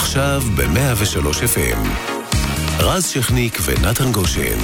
[0.00, 1.78] עכשיו ב-103 FM.
[2.78, 4.58] רז שכניק ונתן גושן.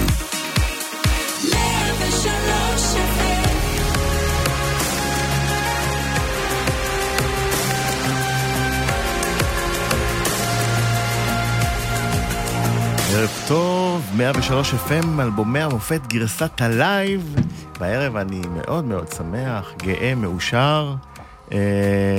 [13.12, 17.34] ערב טוב, 103 FM, אלבומי המופת, גרסת הלייב.
[17.80, 20.94] בערב אני מאוד מאוד שמח, גאה, מאושר,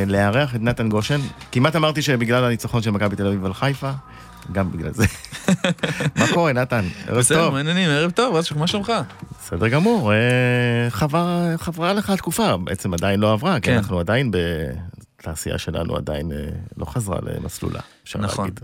[0.07, 1.19] לארח את נתן גושן.
[1.51, 3.91] כמעט אמרתי שבגלל הניצחון של מכבי תל אביב על חיפה,
[4.51, 5.05] גם בגלל זה.
[6.19, 6.85] מה קורה, נתן?
[7.07, 7.53] ערב בסדר, טוב.
[7.53, 8.91] מעניינים, ערב טוב, אז מה שלומך?
[9.41, 10.17] בסדר גמור, אה,
[10.89, 13.77] חבר- חברה לך התקופה, בעצם עדיין לא עברה, כי כן.
[13.77, 14.31] אנחנו עדיין
[15.21, 16.37] בתעשייה שלנו עדיין אה,
[16.77, 18.45] לא חזרה למסלולה, אפשר נכון.
[18.45, 18.59] להגיד.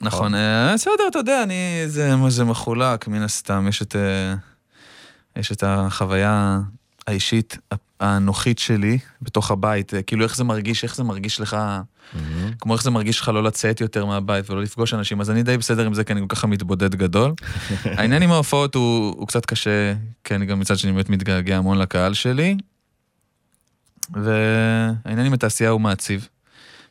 [0.00, 4.34] נכון, אה, בסדר, אתה יודע, אני, זה, מחולק, מן הסתם, יש את, אה,
[5.36, 6.60] יש את החוויה
[7.06, 7.58] האישית,
[8.00, 12.52] האנוכית שלי, בתוך הבית, אה, כאילו איך זה מרגיש, איך זה מרגיש לך, מהמם.
[12.60, 15.58] כמו איך זה מרגיש לך לא לצאת יותר מהבית ולא לפגוש אנשים, אז אני די
[15.58, 17.32] בסדר עם זה, כי אני כל כך מתבודד גדול.
[17.98, 21.78] העניין עם ההופעות הוא, הוא קצת קשה, כי אני גם מצד שני באמת מתגעגע המון
[21.78, 22.56] לקהל שלי.
[24.14, 26.28] והעניין עם התעשייה הוא מעציב.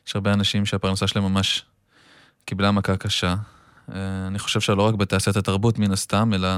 [0.06, 1.64] יש הרבה אנשים שהפרנסה שלהם ממש
[2.44, 3.34] קיבלה מכה קשה.
[3.94, 6.48] אה, אני חושב שלא רק בתעשיית התרבות מן הסתם, אלא,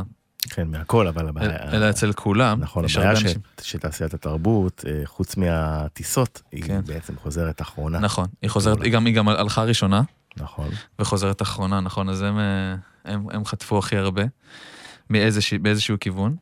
[0.50, 1.72] כן, מהכל, אבל הבעיה...
[1.72, 2.60] אלא אצל כולם.
[2.60, 6.80] נכון, הבעיה ש- שתעשיית התרבות, אה, חוץ מהטיסות, היא כן.
[6.86, 7.98] בעצם חוזרת אחרונה.
[7.98, 10.02] נכון, היא חוזרת, היא גם, היא גם הלכה ראשונה,
[10.36, 10.68] נכון.
[10.98, 14.22] וחוזרת אחרונה, נכון, אז הם, אה, הם, הם חטפו הכי הרבה,
[15.10, 16.36] מאיזשה, באיזשהו כיוון.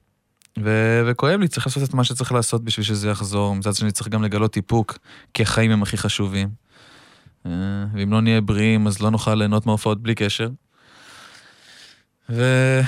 [0.62, 3.54] ו, וכואב לי, צריך לעשות את מה שצריך לעשות בשביל שזה יחזור.
[3.54, 4.98] מצד שני צריך גם לגלות איפוק,
[5.34, 6.48] כי החיים הם הכי חשובים.
[7.46, 7.50] אה,
[7.94, 10.48] ואם לא נהיה בריאים, אז לא נוכל ליהנות מההופעות בלי קשר.
[12.30, 12.80] ו,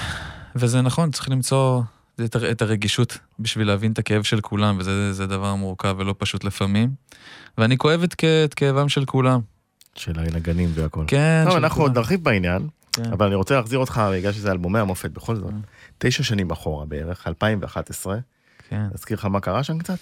[0.56, 1.82] וזה נכון, צריך למצוא
[2.24, 6.14] את, הר- את הרגישות בשביל להבין את הכאב של כולם, וזה זה דבר מורכב ולא
[6.18, 6.90] פשוט לפעמים.
[7.58, 9.40] ואני כואב את, כ- את כאבם של כולם.
[9.94, 11.04] של הנגנים והכל.
[11.06, 11.88] כן, טוב, של אנחנו כולם.
[11.88, 13.12] עוד נרחיב בעניין, כן.
[13.12, 15.52] אבל אני רוצה להחזיר אותך, בגלל שזה אלבומי המופת בכל זאת,
[15.98, 18.18] תשע שנים אחורה בערך, 2011.
[18.68, 19.98] כן, להזכיר לך מה קרה שם קצת?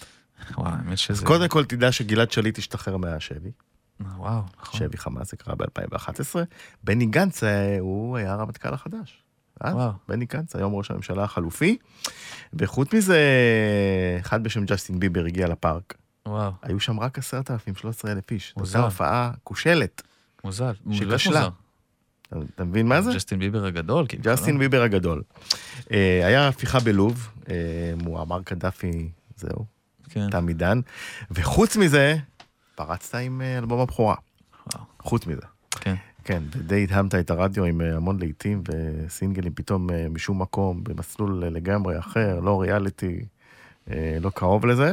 [0.58, 1.12] וואו, האמת שזה...
[1.18, 3.50] אז קודם כל תדע שגלעד שליט השתחרר מהשבי,
[4.16, 4.80] וואו, נכון.
[4.80, 6.36] שבי חמאס זה קרה ב-2011.
[6.84, 9.22] בני גנץ, אה, הוא היה הרמטכ"ל החדש.
[9.60, 9.92] אז וואו.
[10.08, 11.76] בני גנץ, היום ראש הממשלה החלופי.
[12.52, 13.18] וחוץ מזה,
[14.20, 15.94] אחד בשם ג'סטין ביבר הגיע לפארק.
[16.28, 18.48] וואו, היו שם רק 10,000, 13,000 איש.
[18.56, 18.78] זו מוזר.
[18.78, 20.02] הייתה הופעה כושלת.
[20.44, 20.72] מוזר.
[20.92, 21.48] שכשלה.
[22.28, 23.12] אתה- אתה מבין מה זה?
[23.14, 24.22] ג'סטין ביבר הגדול, כאילו.
[24.24, 25.22] ג'סטין ביבר הגדול.
[25.92, 27.54] אה, היה הפיכה בלוב, אה,
[28.02, 29.64] מועמר קדאפי, זהו,
[30.10, 30.30] כן.
[30.30, 30.80] תם עידן.
[31.30, 32.16] וחוץ מזה,
[32.74, 34.14] פרצת עם אה, אלבום הבכורה.
[35.02, 35.40] חוץ מזה.
[35.70, 35.94] כן.
[36.30, 41.44] כן, ודי הדהמת את הרדיו עם אה, המון להיטים וסינגלים פתאום אה, משום מקום, במסלול
[41.44, 43.24] אה, לגמרי אחר, לא ריאליטי,
[44.20, 44.92] לא קרוב לזה.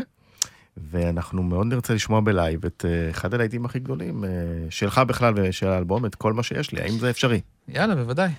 [0.91, 4.23] ואנחנו מאוד נרצה לשמוע בלייב את אחד הלהיטים הכי גדולים
[4.69, 7.41] שלך בכלל ושל האלבום, את כל מה שיש לי, האם זה אפשרי?
[7.67, 8.31] יאללה, בוודאי.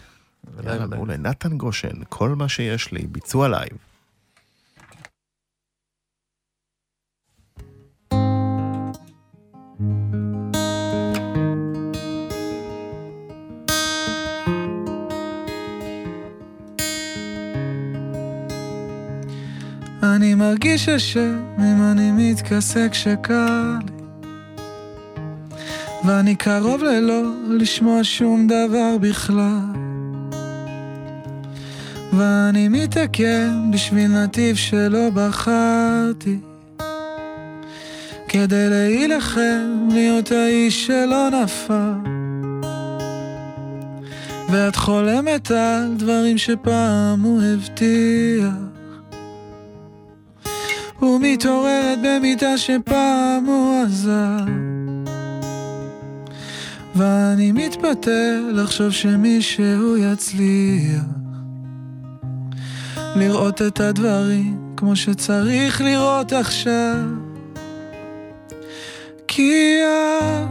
[0.45, 0.99] בוודאי, יאללה, בוודאי.
[0.99, 1.17] מעולה.
[1.17, 3.88] נתן גושן, כל מה שיש לי, ביצוע לייב.
[20.03, 23.93] אני מרגיש אשם אם אני מתכסה כשקר לי.
[26.05, 29.59] ואני קרוב ללא לשמוע שום דבר בכלל.
[32.13, 36.39] ואני מתעכב בשביל נתיב שלא בחרתי.
[38.29, 42.11] כדי להילחם להיות האיש שלא נפל.
[44.51, 48.68] ואת חולמת על דברים שפעם הוא הבטיח
[51.03, 54.69] ומתעוררת במיטה שפעם הוא עזב.
[56.95, 61.03] ואני מתפתה לחשוב שמישהו יצליח
[63.17, 66.97] לראות את הדברים כמו שצריך לראות עכשיו.
[69.29, 70.49] כי את,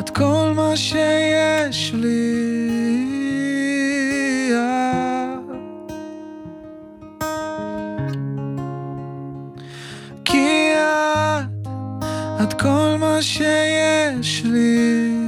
[0.00, 2.71] את כל מה שיש לי
[12.62, 15.22] כל מה שיש לי.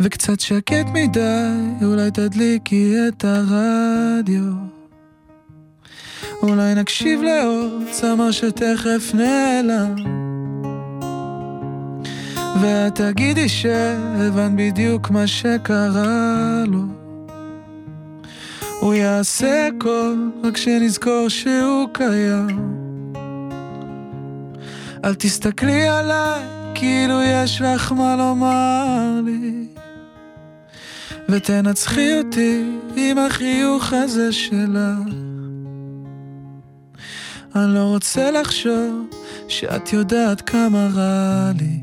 [0.00, 4.52] וקצת שקט מדי, אולי תדליקי את הרדיו.
[6.42, 9.94] אולי נקשיב לעוד צמר שתכף נעלם.
[12.60, 17.05] ואת תגידי שהבנת בדיוק מה שקרה לו.
[18.86, 22.74] הוא יעשה הכל רק שנזכור שהוא קיים.
[25.04, 26.42] אל תסתכלי עליי
[26.74, 29.66] כאילו יש לך מה לומר לי.
[31.28, 32.64] ותנצחי אותי
[32.96, 35.14] עם החיוך הזה שלך.
[37.56, 39.06] אני לא רוצה לחשוב
[39.48, 41.80] שאת יודעת כמה רע לי.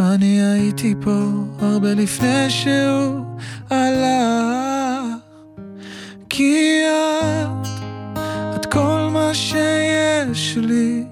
[0.00, 1.20] אני הייתי פה
[1.60, 3.24] הרבה לפני שהוא
[3.70, 4.87] הלך
[6.38, 7.68] כי את,
[8.56, 11.04] את כל מה שיש לי.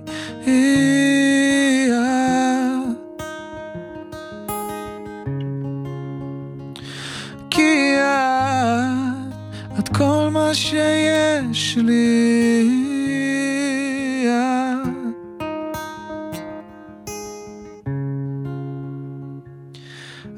[0.46, 2.98] היא את
[7.50, 9.34] כי את,
[9.78, 12.70] את כל מה שיש לי.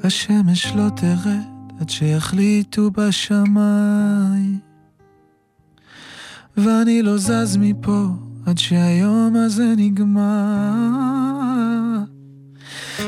[0.03, 1.43] השמש לא תרד
[1.79, 4.68] עד שיחליטו בשמיים
[6.63, 8.05] ואני לא זז מפה
[8.45, 10.79] עד שהיום הזה נגמר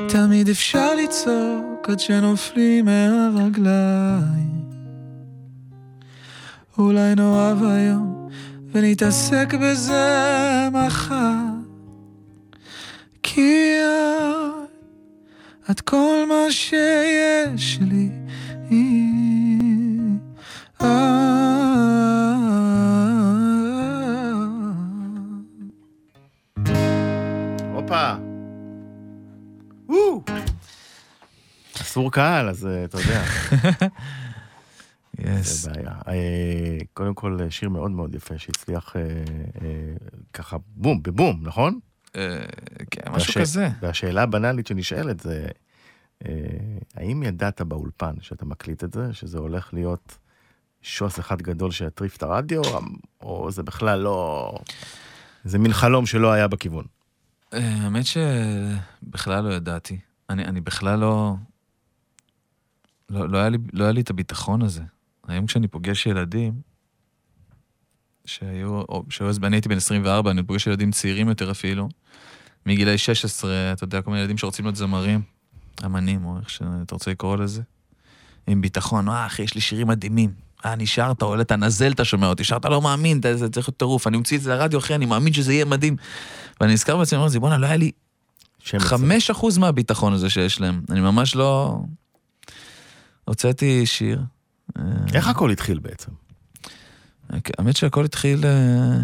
[0.10, 4.62] תמיד אפשר לצעוק עד שנופלים מהרגליים
[6.78, 8.30] אולי נאהב היום
[8.72, 11.62] ונתעסק בזה מחר
[13.24, 13.76] כי
[15.72, 18.10] את, כל מה שיש לי
[20.80, 21.51] הופה.
[27.92, 28.18] וואו.
[31.82, 33.24] אסור קהל, אז אה, אתה יודע,
[35.20, 35.54] יס.
[35.62, 35.92] זה בעיה.
[36.08, 39.08] אה, קודם כל, שיר מאוד מאוד יפה שהצליח אה, אה,
[40.34, 41.80] ככה בום, בבום, נכון?
[42.16, 42.40] אה,
[42.92, 43.70] כן, משהו כזה.
[43.82, 45.48] והשאלה הבנאלית שנשאלת זה,
[46.26, 46.32] אה,
[46.96, 50.18] האם ידעת באולפן שאתה מקליט את זה, שזה הולך להיות
[50.82, 52.62] שוס אחד גדול שיטריף את הרדיו,
[53.22, 54.54] או זה בכלל לא...
[55.44, 56.86] זה מין חלום שלא היה בכיוון.
[57.52, 60.00] האמת שבכלל לא ידעתי.
[60.30, 61.36] אני, אני בכלל לא...
[63.10, 64.82] לא, לא, היה לי, לא היה לי את הביטחון הזה.
[65.28, 66.62] היום כשאני פוגש ילדים,
[68.26, 71.90] שהיו, או שהיו אז, אני הייתי בן 24, אני פוגש ילדים צעירים יותר אפילו,
[72.66, 75.22] מגילאי 16, אתה יודע, כל מיני ילדים שרוצים להיות זמרים,
[75.86, 77.62] אמנים, או איך שאתה רוצה לקרוא לזה,
[78.48, 80.34] עם ביטחון, אה, אחי, יש לי שירים מדהימים.
[80.66, 83.78] אה, נשארת, עולה את הנזל, אתה שומע אותי, נשארת לא מאמין, אתה- זה צריך להיות
[83.78, 85.96] טירוף, אני מוציא את זה לרדיו, אחי, אני מאמין שזה יהיה מדהים.
[86.62, 87.92] ואני נזכר בעצמי, אומר, בואנה, לא היה לי
[88.60, 90.82] שם חמש אחוז מהביטחון הזה שיש להם.
[90.90, 91.80] אני ממש לא...
[93.26, 94.22] הוצאתי שיר.
[94.78, 96.12] אה, איך הכל התחיל בעצם?
[97.58, 98.46] האמת שהכל התחיל...
[98.46, 98.98] אה,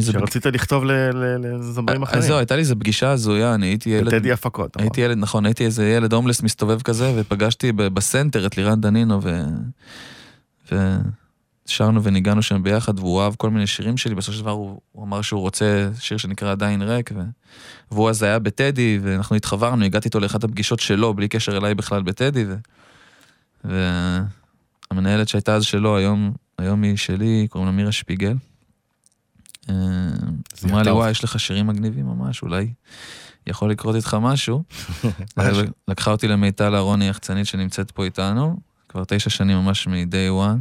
[0.00, 2.22] שרצית לכתוב ל- ל- לזמרים אז אחרים.
[2.22, 4.14] זהו, הייתה לי איזו פגישה הזויה, אני הייתי ילד...
[4.14, 4.76] בטדי הפקות.
[4.76, 4.82] נכון?
[4.82, 9.42] הייתי ילד, נכון, הייתי איזה ילד הומלס מסתובב כזה, ופגשתי בסנטר את לירן דנינו, ו...
[10.72, 15.04] ושרנו וניגענו שם ביחד, והוא אהב כל מיני שירים שלי, בסופו של דבר הוא, הוא
[15.04, 17.20] אמר שהוא רוצה שיר שנקרא עדיין ריק, ו...
[17.90, 22.02] והוא אז היה בטדי, ואנחנו התחברנו, הגעתי איתו לאחת הפגישות שלו, בלי קשר אליי בכלל
[22.02, 22.54] בטדי, ו...
[24.90, 28.34] והמנהלת שהייתה אז שלו, היום, היום היא שלי, קוראים לה מירה שפיגל.
[29.70, 29.74] אה,
[30.64, 30.90] אמרה לי.
[30.90, 32.72] וואי, יש לך שירים מגניבים ממש, אולי
[33.46, 34.16] יכול לקרות איתך.
[34.20, 34.62] משהו.
[35.88, 38.56] לקחה אותי למיטל אהרוני יחצנית שנמצאת פה איתנו,
[38.88, 40.58] כבר תשע שנים ממש מ-day one,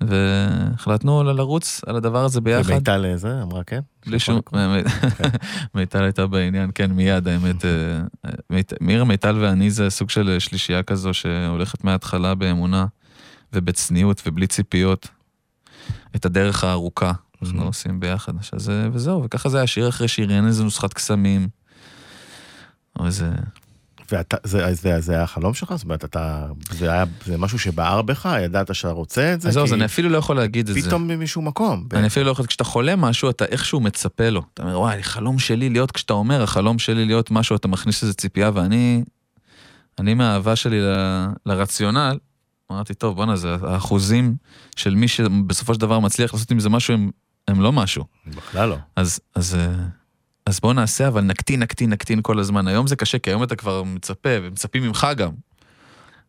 [0.00, 2.70] והחלטנו לרוץ על הדבר הזה ביחד.
[2.70, 3.80] ומיטל אה, זה, אמרה כן?
[4.06, 4.40] בלי שום...
[5.74, 7.64] מיטל הייתה בעניין, כן, מיד, האמת.
[7.64, 8.00] אה,
[8.52, 12.86] מיט- מירה, מיטל ואני זה סוג של שלישייה כזו שהולכת מההתחלה באמונה
[13.52, 15.08] ובצניעות ובלי ציפיות.
[16.16, 17.64] את הדרך הארוכה אנחנו Mhm.
[17.64, 18.32] עושים ביחד.
[18.70, 21.48] אה, וזהו, וככה זה היה שיר אחרי שיר, אין איזה נוסחת קסמים.
[22.98, 23.30] או איזה...
[24.12, 25.74] ואתה, זה, זה, זה היה החלום שלך?
[25.76, 28.28] זאת אומרת, אתה, זה היה, זה משהו שבער בך?
[28.42, 29.48] ידעת שאתה רוצה את זה?
[29.48, 30.82] אז זהו, אני אפילו לא יכול להגיד את זה.
[30.82, 31.88] פתאום ממשום מקום.
[31.92, 34.42] אני אפילו לא יכול, כשאתה חולם משהו, אתה איכשהו מצפה לו.
[34.54, 38.14] אתה אומר, וואי, חלום שלי להיות, כשאתה אומר, החלום שלי להיות משהו, אתה מכניס איזה
[38.14, 39.04] ציפייה, ואני,
[39.98, 40.94] אני מהאהבה שלי ל,
[41.46, 42.18] לרציונל,
[42.72, 44.36] אמרתי, טוב, בואנה, זה האחוזים
[44.76, 47.10] של מי שבסופו של דבר מצליח לעשות עם זה משהו, הם,
[47.48, 48.04] הם לא משהו.
[48.26, 48.76] בכלל לא.
[48.96, 49.99] אז, אז, אה,
[50.46, 52.68] אז בוא נעשה, אבל נקטין, נקטין, נקטין כל הזמן.
[52.68, 55.30] היום זה קשה, כי היום אתה כבר מצפה, ומצפים ממך גם.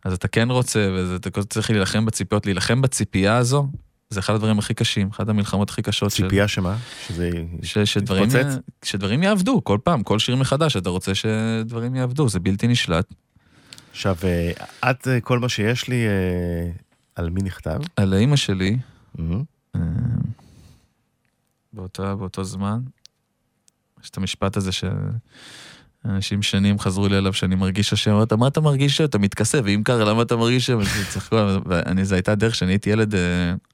[0.06, 2.46] אז אתה כן רוצה, ואתה צריך להילחם בציפיות.
[2.46, 3.68] להילחם בציפייה הזו,
[4.10, 6.12] זה אחד הדברים הכי קשים, אחת המלחמות הכי קשות.
[6.12, 6.78] של- ציפייה שמה?
[7.08, 7.30] שזה
[7.64, 8.58] ש, שדברים, יתפוצץ?
[8.86, 13.14] שדברים יעבדו, כל פעם, כל שיר מחדש, אתה רוצה שדברים יעבדו, זה בלתי נשלט.
[13.92, 14.52] עכשיו, אה,
[14.92, 16.72] את, אה, כל מה שיש לי, אה,
[17.16, 17.80] על מי נכתב?
[17.96, 18.78] על אימא שלי.
[19.76, 19.82] אה,
[21.74, 22.80] באותה, באותו זמן,
[24.04, 28.62] יש את המשפט הזה שאנשים שנים חזרו לי עליו שאני מרגיש אשם, אמרת, מה אתה
[28.62, 29.02] מרגיש?
[29.02, 30.80] אתה מתכסה, ואם קרה, למה אתה מרגיש אשם?
[31.10, 33.20] צחקו, ואני, זו הייתה דרך שאני הייתי ילד אה,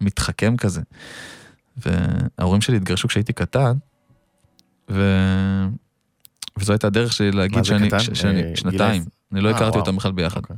[0.01, 0.81] מתחכם כזה.
[1.77, 3.74] וההורים שלי התגרשו כשהייתי קטן,
[4.91, 5.01] ו...
[6.60, 8.00] וזו הייתה הדרך שלי להגיד שאני, קטן?
[8.00, 9.79] ש- שאני, אה, שנתיים, גיל אני לא אה, הכרתי וואו.
[9.79, 10.38] אותם בכלל ביחד.
[10.41, 10.55] אוקיי.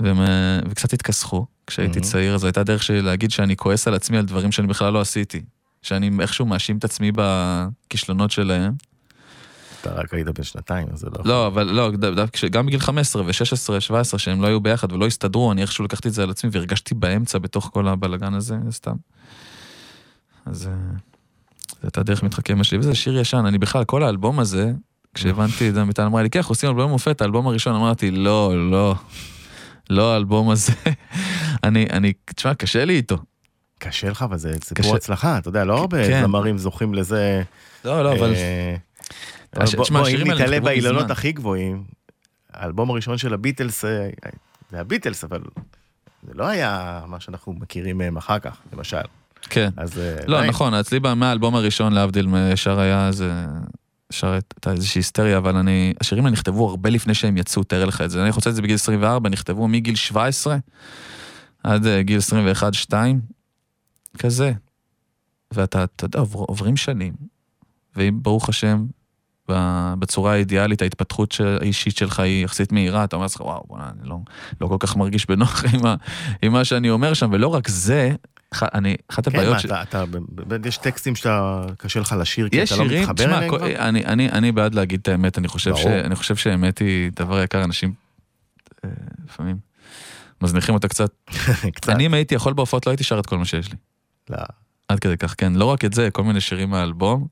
[0.00, 2.02] והם, אה, וקצת התכסחו כשהייתי Mhm.
[2.02, 5.00] צעיר, זו הייתה דרך שלי להגיד שאני כועס על עצמי על דברים שאני בכלל לא
[5.00, 5.42] עשיתי.
[5.86, 8.72] שאני איכשהו מאשים את עצמי בכישלונות שלהם.
[9.80, 11.24] אתה רק היית בן שנתיים, אז זה לא...
[11.24, 15.52] לא, אבל לא, דווקא גם בגיל 15 ו-16, 17, שהם לא היו ביחד ולא הסתדרו,
[15.52, 18.94] אני איכשהו לקחתי את זה על עצמי והרגשתי באמצע בתוך כל הבלגן הזה, זה סתם.
[20.46, 20.72] אז אה,
[21.68, 24.72] זו הייתה דרך מתחכם אמא שלי, וזה שיר ישן, אני בכלל, כל האלבום הזה,
[25.14, 28.70] כשהבנתי את זה, מיטל אמרה לי, כן, אנחנו עושים אלבום מופת, האלבום הראשון, אמרתי, לא,
[28.70, 28.94] לא,
[29.90, 30.72] לא האלבום הזה.
[31.64, 33.16] אני, אני, תשמע, קשה לי איתו.
[33.88, 34.94] קשה לך, אבל זה סיפור קשה.
[34.94, 36.22] הצלחה, אתה יודע, לא הרבה כן.
[36.22, 37.42] זמרים זוכים לזה.
[37.84, 38.34] לא, לא, אבל...
[38.34, 38.76] אה,
[39.76, 41.10] בוא- אם נתעלה באילנות מזמן.
[41.10, 41.84] הכי גבוהים,
[42.52, 44.08] האלבום הראשון של הביטלס, אה,
[44.70, 45.40] זה הביטלס, אבל
[46.22, 48.96] זה לא היה מה שאנחנו מכירים מהם אחר כך, למשל.
[49.50, 49.70] כן.
[49.76, 49.98] אז...
[49.98, 50.46] אה, לא.
[50.46, 53.32] נכון, אצלי מהאלבום הראשון, להבדיל, ישר היה איזה...
[54.12, 55.94] ישר הייתה איזושהי היסטריה, אבל אני...
[56.00, 58.22] השירים האלה נכתבו הרבה לפני שהם יצאו, תאר לך את זה.
[58.22, 60.56] אני חושב את זה בגיל 24, נכתבו מגיל 17
[61.62, 62.20] עד אה, גיל
[62.90, 62.92] 21-2,
[64.16, 64.52] כזה.
[65.52, 67.12] ואתה, אתה יודע, עובר, עוברים שנים,
[67.96, 68.86] ואם ברוך השם,
[69.98, 74.08] בצורה האידיאלית, ההתפתחות של, האישית שלך היא יחסית מהירה, אתה אומר לעצמך, וואו, בוא'נה, אני
[74.08, 74.18] לא,
[74.60, 75.94] לא כל כך מרגיש בנוח עם, ה,
[76.42, 78.14] עם מה שאני אומר שם, ולא רק זה,
[78.62, 79.64] אני, אחת כן, הבעיות מה, ש...
[79.64, 80.04] אתה, אתה,
[80.68, 83.76] יש טקסטים שאתה, קשה לך לשיר, כי אתה לא שירים, מתחבר תשמע, אליהם כבר?
[83.88, 85.86] אני, אני, אני בעד להגיד את האמת, אני חושב, ש.
[85.86, 87.92] אני חושב שהאמת היא דבר יקר, אנשים
[88.84, 88.90] אה,
[89.24, 89.56] לפעמים
[90.42, 91.10] מזניחים אותה קצת.
[91.76, 91.88] קצת.
[91.88, 93.76] אני אם הייתי יכול בהופעות לא הייתי שר את כל מה שיש לי.
[94.30, 94.38] לא.
[94.88, 97.26] עד כדי כך, כן, לא רק את זה, כל מיני שירים מהאלבום,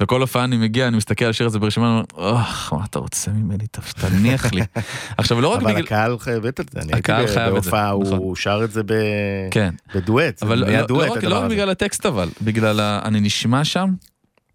[0.00, 2.98] וכל הופעה אני מגיע, אני מסתכל על השיר הזה ברשימה, אני אומר, אוח, מה אתה
[2.98, 3.64] רוצה ממני,
[4.00, 4.62] תניח לי.
[5.18, 5.84] עכשיו, לא רק אבל בגלל...
[5.84, 8.34] הקהל חייב את זה, הקהל חייב את זה, בהופעה, הוא נכון.
[8.34, 11.54] שר את זה ב- כן, בדואט, אבל לא, לא, דואט רק, לא רק הזה.
[11.54, 13.00] בגלל הטקסט אבל, בגלל ה...
[13.04, 13.94] אני נשמע שם,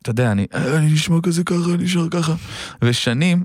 [0.02, 2.34] אתה יודע, אני, אני נשמע כזה ככה, אני שר ככה,
[2.82, 3.44] ושנים,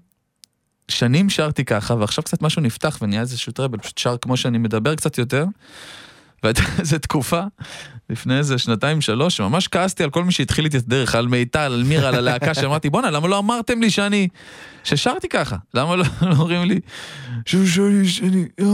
[0.89, 4.95] שנים שרתי ככה, ועכשיו קצת משהו נפתח ונהיה איזשהו טראבל, פשוט שר כמו שאני מדבר
[4.95, 5.45] קצת יותר,
[6.45, 7.43] והייתה איזו תקופה,
[8.11, 11.59] לפני איזה שנתיים שלוש, שממש כעסתי על כל מי שהתחיל איתי את הדרך, על מיטל,
[11.59, 14.29] על מירה, על הלהקה, שאמרתי, בואנה, למה לא אמרתם לי שאני,
[14.85, 15.57] ששרתי ככה?
[15.75, 16.81] למה לא לא אומרים לי,
[17.47, 18.67] שושני, שאני, אה.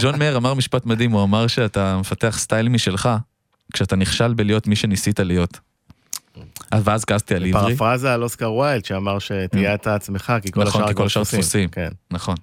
[0.00, 3.08] ג'ון מאיר אמר משפט מדהים, הוא אמר שאתה מפתח סטייל משלך,
[3.72, 5.60] כשאתה נכשל בלהיות מי שניסית להיות.
[6.70, 10.62] אז ואז כעסתי על עברי, פרפרזה על אוסקר ויילד שאמר שתהיה אתה עצמך, כי כל
[10.62, 11.68] נכון, השאר כי כל השאר דפוסים.
[11.68, 11.88] כן.
[12.10, 12.36] נכון.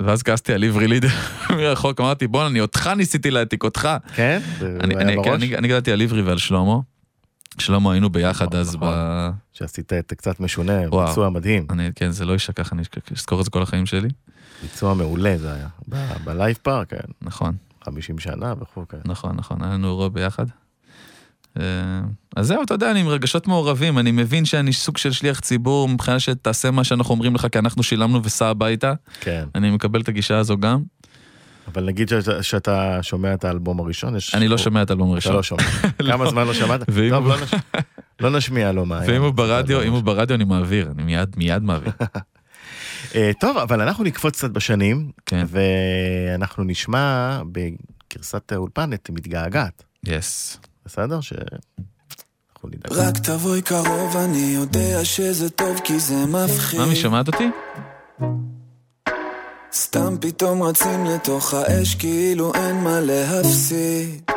[0.00, 1.08] ואז כעסתי על עברי לידר
[1.56, 3.88] מרחוק, אמרתי בואנה, אני אותך ניסיתי להעתיק אותך.
[4.14, 4.40] כן?
[4.80, 6.76] אני, גדלתי על עברי ועל שלמה.
[7.58, 8.78] שלמה היינו ביחד אז ב...
[8.78, 9.32] נכון.
[9.52, 10.80] שעשית את קצת משונה.
[10.90, 14.08] ביצוע מדהים, אני, כן, זה לא יישכח, אני אזכור את זה כל החיים שלי.
[14.62, 15.66] ביצוע מעולה זה היה.
[15.88, 16.96] ב- בלייב פארק, כן.
[17.22, 17.54] נכון.
[17.84, 18.98] 50 שנה וכו', כן.
[19.04, 20.46] נכון, נכון, היה לנו אירוע ביחד.
[21.58, 21.64] אה,
[22.36, 25.88] אז זהו, אתה יודע, אני עם רגשות מעורבים, אני מבין שאני סוג של שליח ציבור
[25.88, 28.92] מבחינה שתעשה מה שאנחנו אומרים לך, כי אנחנו שילמנו וסע הביתה.
[29.20, 29.44] כן.
[29.54, 30.82] אני מקבל את הגישה הזו גם.
[31.74, 34.34] אבל נגיד שאתה- שאתה שומע את האלבום הראשון, יש...
[34.34, 35.34] אני לא שומע את האלבום אתה הראשון.
[35.36, 35.62] לא שומע.
[36.12, 36.80] כמה זמן לא שמעת?
[37.10, 37.54] טוב, לא נש-
[38.20, 39.00] לא נשמיע לו מה.
[39.06, 41.92] ואם הוא ברדיו, אם הוא ברדיו אני מעביר, אני מיד, מיד מעביר.
[43.14, 45.46] אה, טוב, אבל אנחנו נקפוץ קצת בשנים, כן.
[45.48, 50.60] ואנחנו נשמע בגרסת האולפן את מתגעגעת, יס.
[50.90, 51.20] בסדר?
[51.20, 51.32] ש...
[52.90, 56.80] רק תבואי קרוב, אני יודע שזה טוב כי זה מפחיד.
[56.80, 57.44] ממי, שומעת אותי?
[59.72, 64.30] סתם פתאום רצים לתוך האש כאילו אין מה להפסיד.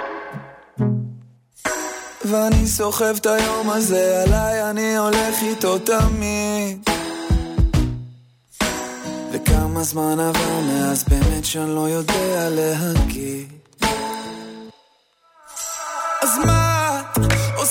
[2.25, 6.89] ואני סוחב את היום הזה עליי, אני הולך איתו תמיד.
[9.33, 13.62] וכמה זמן עבר מאז באמת שאני לא יודע להגיד.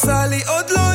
[0.03, 0.92] את עושה לי עוד לא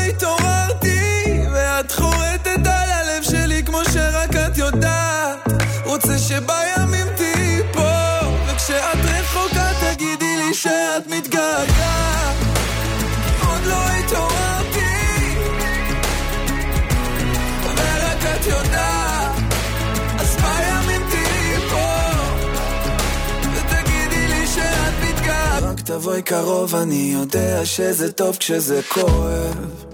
[25.87, 29.85] תבואי קרוב, אני יודע שזה טוב כשזה כואב.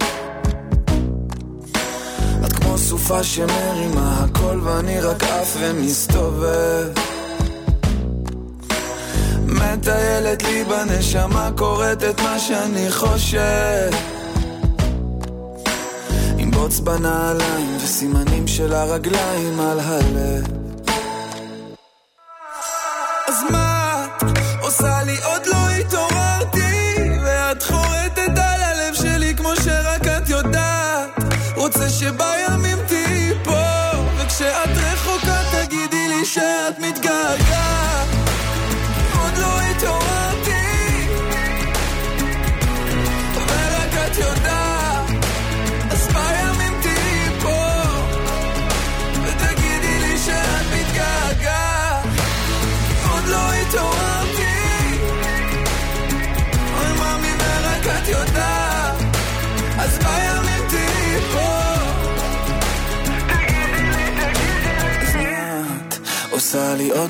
[2.45, 6.89] את כמו סופה שמרימה הכל ואני רק עף ומסתובב.
[9.45, 13.89] מטיילת לי בנשמה, קוראת את מה שאני חושב.
[16.37, 20.62] עם בוץ בנעליים וסימנים של הרגליים על הלב
[29.63, 31.09] שרק את יודעת.
[31.55, 32.52] רוצה שביום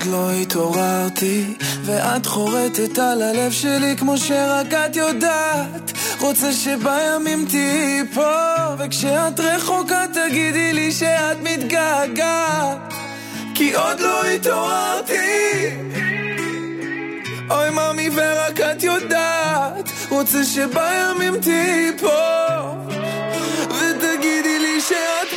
[0.04, 1.54] עוד לא התעוררתי
[1.86, 5.92] ואת חורטת על הלב שלי כמו שרק את יודעת.
[6.20, 8.46] רוצה שבימים תהיי פה
[8.80, 12.94] וכשאת רחוקה תגידי לי שאת מתגעגעת.
[13.56, 15.70] כי עוד לא התעוררתי.
[17.50, 19.90] אוי ממי ורק את יודעת.
[20.10, 22.64] רוצה שבימים תהיי פה
[23.70, 25.33] ותגידי לי שאת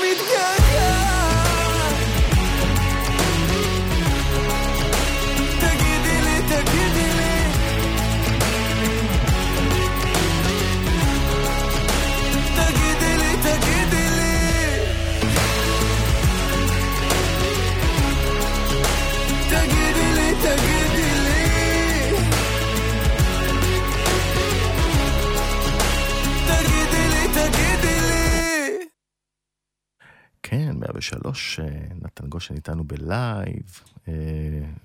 [30.95, 31.67] 103, אה,
[32.05, 34.13] נתן גושן איתנו בלייב, אה,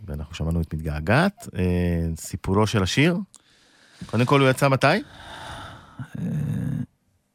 [0.08, 1.48] ואנחנו שמענו את מתגעגעת.
[1.58, 1.64] אה,
[2.18, 3.18] סיפורו של השיר,
[4.06, 4.88] קודם כל הוא יצא מתי?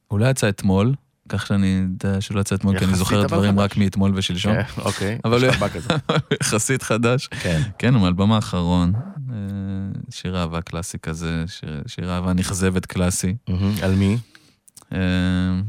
[0.09, 0.95] הוא לא יצא אתמול,
[1.29, 1.67] כך שאני
[2.01, 3.61] יודע שלא יצא אתמול, כי אני זוכר דברים.
[3.61, 4.53] רק מאתמול ושלשום.
[4.55, 5.53] כן, אוקיי, אבל הוא-.
[6.43, 7.27] יחסית חדש.
[7.27, 7.63] כן.
[7.79, 8.93] כן, הוא מאלבום האחרון.
[10.11, 11.45] שיר אהבה קלאסי כזה,
[11.87, 13.37] שיר- אהבה נכזבת קלאסי.
[13.83, 14.19] על מי?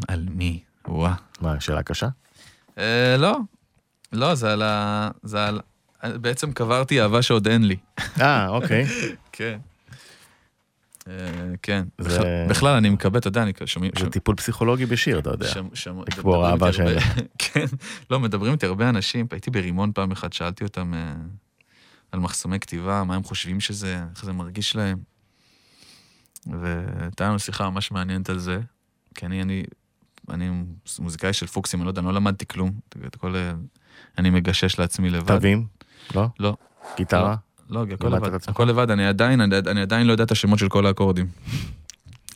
[0.08, 0.60] על מי?
[0.88, 1.14] וואה.
[1.42, 2.08] מה, שאלה קשה?
[2.78, 3.38] אה, לא,
[4.14, 5.10] לא, זה על ה...
[5.24, 5.62] זה על...
[6.04, 7.76] בעצם קברתי אהבה שעוד אין לי.
[8.22, 8.86] אה, אוקיי.
[9.32, 9.60] כן.
[11.08, 11.14] אה,
[11.62, 11.84] כן.
[12.50, 13.92] בכלל- אני מקבל, אתה יודע, אני שומעים...
[14.00, 15.48] זה טיפול פסיכולוגי בשיר, אתה יודע.
[16.08, 17.02] לקבור אהבה שאלה.
[17.38, 17.66] כן,
[18.10, 21.14] לא, מדברים איתי הרבה אנשים, הייתי ברימון פעם אחת, שאלתי אותם אה,
[22.12, 24.98] על מחסומי כתיבה, מה הם חושבים שזה, איך זה מרגיש להם.
[26.62, 28.60] והייתה לנו שיחה ממש מעניינת על זה,
[29.16, 29.64] כי אני, אני,
[30.30, 30.50] אני
[31.00, 32.72] מוזיקאי של פוקסים, אני לא יודע, אני לא למדתי כלום.
[33.08, 33.52] את הכל, אה,
[34.18, 35.28] אני מגשש לעצמי לבד.
[35.28, 35.66] תווים?
[36.16, 36.28] לא?
[36.40, 36.56] לא.
[36.98, 37.36] גיטרה?
[37.70, 38.40] לא, הכל למדת את לבד?
[38.48, 41.28] הכל לבד, אני עדיין, אני, אני עדיין לא יודע את השמות של כל האקורדים.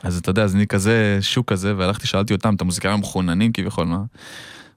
[0.02, 3.86] אז אתה יודע, אז אני כזה שוק כזה, והלכתי, שאלתי אותם, את המוזיקאים המחוננים כביכול,
[3.86, 4.02] מה,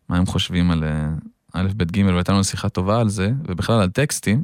[0.10, 1.10] מה הם חושבים על אה,
[1.54, 4.43] א', ב', ג', והייתה לנו שיחה טובה על זה, ובכלל על טקסטים,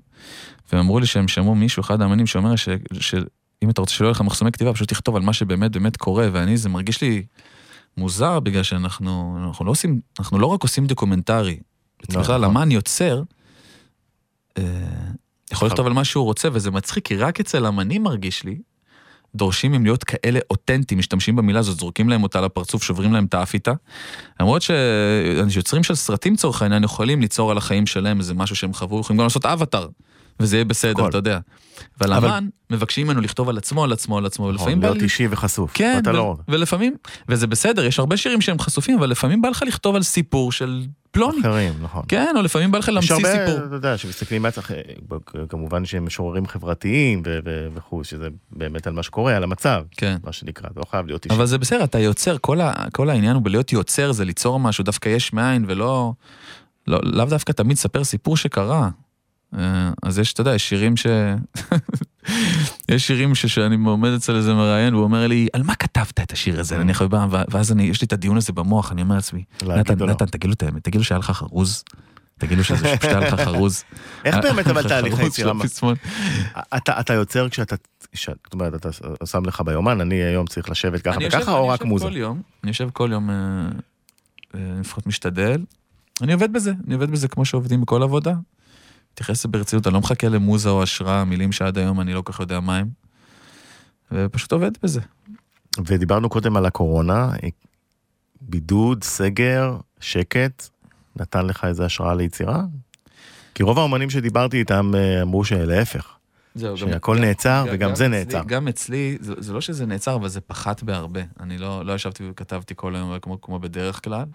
[0.71, 4.12] והם אמרו לי שהם שמעו מישהו, אחד האמנים, שאומר ש, שאם אתה רוצה שלא יהיה
[4.12, 7.23] לך מחסומי כתיבה, פשוט תכתוב על מה שבאמת באמת קורה, ואני, זה מרגיש לי
[7.97, 11.60] מוזר, בגלל שאנחנו אנחנו לא עושים, אנחנו לא רק עושים דוקומנטרי,
[12.10, 12.58] לא, בכלל, נכון.
[12.58, 13.23] אמן יוצר,
[14.58, 14.63] אה,
[15.51, 18.58] יכול לכתוב על מה שהוא רוצה, וזה מצחיק, כי רק אצל אמנים מרגיש לי,
[19.36, 23.34] דורשים מהם להיות כאלה אותנטיים, משתמשים במילה הזאת, זורקים להם אותה לפרצוף, שוברים להם את
[23.34, 23.73] האף איתה.
[24.39, 28.99] למרות שיוצרים של סרטים לצורך העניין יכולים ליצור על החיים שלהם איזה משהו שהם חוו,
[28.99, 29.88] יכולים גם לעשות אבטאר,
[30.41, 31.10] וזה יהיה בסדר, הכל.
[31.10, 31.39] אתה יודע.
[32.01, 35.04] אבל אמן, מבקשים ממנו לכתוב על עצמו, על עצמו, על עצמו, ולפעמים בא להיות לי...
[35.04, 35.71] אישי וחשוף.
[35.73, 36.36] כן, ואתה ו- לא...
[36.47, 36.95] ולפעמים,
[37.30, 40.86] וזה בסדר, יש הרבה שירים שהם חשופים, אבל לפעמים בא לך לכתוב על סיפור של
[41.12, 41.41] פלוני.
[41.41, 42.04] אחרים, נכון.
[42.08, 43.65] כן, או לפעמים בא לך יש להמציא הרבה, סיפור.
[43.65, 44.71] אתה יודע, שמסתכלים מהצח,
[45.49, 47.23] כמובן שהם משוררים חברתיים
[47.73, 50.17] וכו', שזה באמת על מה שקורה, על המצב, כן.
[50.23, 51.36] מה שנקרא, זה לא חייב להיות אישי.
[51.36, 54.84] אבל זה בסדר, אתה יוצר, כל, ה, כל העניין הוא בלהיות יוצר, זה ליצור משהו
[54.84, 56.13] דווקא יש מאין, ולא...
[56.88, 58.89] לא, לאו דווקא תמיד ספר סיפור שקרה.
[59.57, 61.07] אה, אז יש, אתה יודע, יש שירים ש...
[62.91, 66.59] יש שירים שאני עומד אצל איזה מראיין, והוא אומר לי, על מה כתבת את השיר
[66.59, 66.77] הזה?
[66.77, 70.05] נניח, ובא- ואז אני, יש לי את הדיון הזה במוח, אני אומר לעצמי, נתן, לא?
[70.05, 71.83] נתן, תגיד לו את האמת, תגיד לו שהיה לך חרוז.
[72.37, 73.83] תגיד לו שזה פשוט היה לך חרוז.
[74.25, 75.53] איך באמת אבל תהליך היצירה?
[76.99, 77.75] אתה יוצר כשאתה,
[78.13, 78.89] זאת אומרת, אתה
[79.25, 82.05] שם לך ביומן, אני היום צריך לשבת ככה אני וככה, או אני רק מוזה?
[82.05, 83.35] כל יום, אני יושב כל יום, אה,
[84.55, 85.61] אה, לפחות משתדל.
[86.21, 88.33] אני עובד בזה, אני עובד בזה כמו שעובדים בכל עבודה.
[89.13, 92.39] מתייחס ברצינות, אני לא מחכה למוזה או השראה, מילים שעד היום אני לא כל כך
[92.39, 92.88] יודע מה הם.
[94.12, 95.02] ופשוט עובד בזה.
[95.86, 97.30] ודיברנו קודם על הקורונה,
[98.41, 100.69] בידוד, סגר, שקט,
[101.15, 102.63] נתן לך איזה השראה ליצירה?
[103.56, 106.08] כי רוב האומנים שדיברתי איתם אה, אמרו שלהפך,
[106.56, 108.43] זהו, שהכל נעצר וגם זה אצלי- נעצר.
[108.47, 111.21] גם אצלי, זה, זה לא שזה נעצר, אבל זה פחת בהרבה.
[111.39, 114.26] אני לא, לא ישבתי וכתבתי כל היום כמו, כמו בדרך כלל.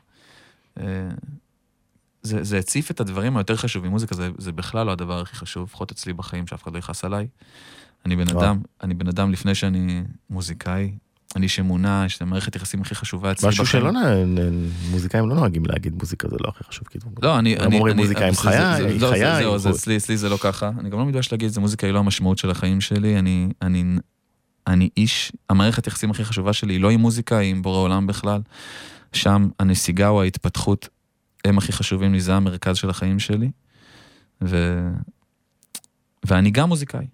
[2.27, 3.91] זה, זה הציף את הדברים היותר חשובים.
[3.91, 7.05] מוזיקה זה, זה בכלל לא הדבר הכי חשוב, לפחות אצלי בחיים, שאף אחד לא יכעס
[7.05, 7.27] עליי.
[8.07, 8.29] אני בן.
[8.37, 10.93] אדם, אני בן אדם לפני שאני מוזיקאי.
[11.37, 13.83] אני איש אמונה, יש את המערכת יחסים הכי חשובה אצלי משהו בחיים.
[13.83, 17.07] שלא, נ- מוזיקאים לא נוהגים להגיד מוזיקה זה לא הכי חשוב, כאילו.
[17.23, 17.57] לא, אני...
[17.57, 19.71] הם אומרים מוזיקה עם חיי, היא לא, חיי, זהו, זה.
[19.71, 20.71] אצלי אצלי זה לא ככה.
[20.81, 23.19] אני גם לא מתבייש להגיד, זה מוזיקה היא לא המשמעות של החיים שלי.
[23.19, 23.85] אני אני
[24.67, 28.07] אני איש, המערכת יחסים הכי חשובה שלי היא לא עם מוזיקה, היא עם בורא עולם
[28.07, 28.41] בכלל.
[29.13, 30.89] שם הנסיגה או ההתפתחות
[31.45, 33.51] הם הכי חשובים לי, זה המרכז של החיים שלי.
[34.43, 34.83] ו...
[36.27, 37.07] ואני גם מוזיקאי,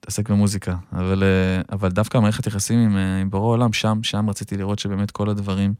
[0.00, 4.30] מתעסק במוזיקה, אבל, אה, אבל דווקא המערכת יחסים עם, אה, עם בורא עולם, שם, שם
[4.30, 5.74] רציתי לראות שבאמת כל הדברים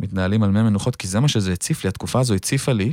[0.00, 2.92] מתנהלים על מי מנוחות, כי זה מה שזה הציף לי, התקופה הזו הציפה לי,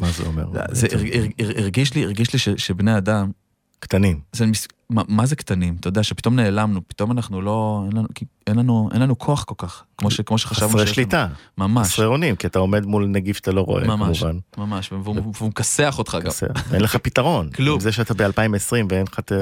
[0.00, 0.44] מה זה אומר?
[0.72, 3.30] זה הר- הר- הר- הרגיש לי, הרגיש לי ש, שבני אדם,
[3.78, 4.20] קטנים.
[4.32, 4.68] זה מס...
[4.90, 5.76] מה, מה זה קטנים?
[5.80, 8.06] אתה יודע, שפתאום נעלמנו, פתאום אנחנו לא, אין לנו,
[8.46, 11.34] אין לנו, אין לנו כוח כל כך, כמו, ש, כמו שחשבנו חסרי שליטה, לנו.
[11.68, 14.20] ממש, חסרי אונים, כי אתה עומד מול נגיף שאתה לא רואה, ממש.
[14.22, 14.38] כמובן.
[14.58, 16.30] ממש, והוא מכסח אותך גם.
[16.72, 17.50] אין לך פתרון.
[17.56, 17.80] כלום.
[17.80, 19.32] זה שאתה ב-2020 ואין לך את...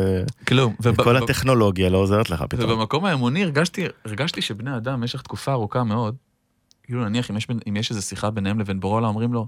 [0.49, 0.75] כלום.
[0.81, 2.71] וב- כל וב- הטכנולוגיה לא עוזרת לך פתאום.
[2.71, 6.15] ובמקום האמוני הרגשתי, הרגשתי שבני אדם במשך תקופה ארוכה מאוד,
[6.85, 9.47] כאילו נניח אם יש, אם יש איזו שיחה ביניהם לבין בורא עולם, אומרים לו,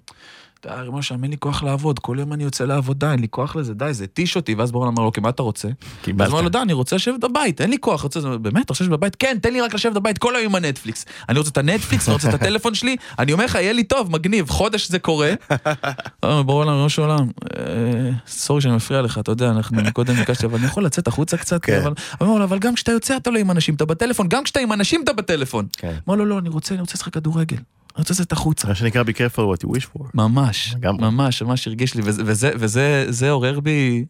[0.62, 3.56] די, רימו שם, אין לי כוח לעבוד, כל יום אני יוצא לעבודה, אין לי כוח
[3.56, 5.68] לזה, די, זה התיש אותי, ואז עולם אמר לו, אוקיי, מה אתה רוצה?
[5.68, 6.28] אז קיבלת.
[6.28, 8.84] הוא אמר לו, די, אני רוצה לשבת בבית, אין לי כוח, רוצה, באמת, אתה רוצה
[8.84, 9.16] לשבת בבית?
[9.16, 11.04] כן, תן לי רק לשבת בבית כל היום עם הנטפליקס.
[11.28, 14.12] אני רוצה את הנטפליקס, אני רוצה את הטלפון שלי, אני אומר לך, יהיה לי טוב,
[14.12, 15.32] מגניב, חודש זה קורה.
[16.24, 20.46] אה, ברור עולם, ראש העולם, אה, סורי שאני מפריע לך, אתה יודע, אנחנו קודם ביקשתי,
[20.46, 21.82] אבל אני יכול לצאת החוצה קצת, כן.
[22.22, 24.72] אמר לו, אבל גם כשאתה יוצא אתה לא עם אנשים, אתה בטלפון, גם כשאתה עם
[24.72, 25.66] אנשים אתה בטלפון.
[25.72, 25.94] כן.
[26.08, 27.56] אמר לו, לא, אני רוצה, אני רוצה לשחק כדורגל,
[27.96, 28.68] אני רוצה לצאת החוצה.
[28.68, 30.04] מה שנקרא be careful what you wish for.
[30.14, 30.74] ממש.
[30.82, 34.04] ממש, ממש הרגיש לי, וזה, וזה, וזה זה עורר בי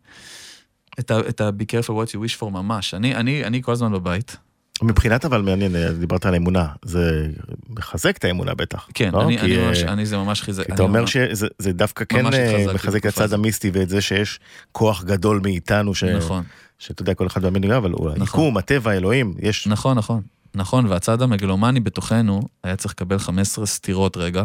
[1.01, 2.95] את ה-be careful what you wish for ממש.
[2.95, 4.37] אני, אני, אני כל הזמן בבית.
[4.83, 7.27] מבחינת אבל מעניין, אה, דיברת על אמונה, זה
[7.69, 8.89] מחזק את האמונה בטח.
[8.95, 9.23] כן, לא?
[9.25, 10.67] אני, כי, אני אה, ממש, אני זה ממש חיזק.
[10.67, 13.33] כי אתה אומר ממש- שזה זה דווקא כן אה, מחזק את הצד.
[13.33, 14.41] המיסטי ואת זה שיש
[14.73, 16.45] כוח גדול מאיתנו, ש- נכון,
[16.79, 19.67] שאתה יודע, כל אחד מאמין, לגמרי, אבל הוא היקום, הטבע, אלוהים, יש...
[19.67, 20.23] נכון, נכון.
[20.55, 24.45] נכון, והצד המגלומני בתוכנו היה צריך לקבל 15 סטירות רגע,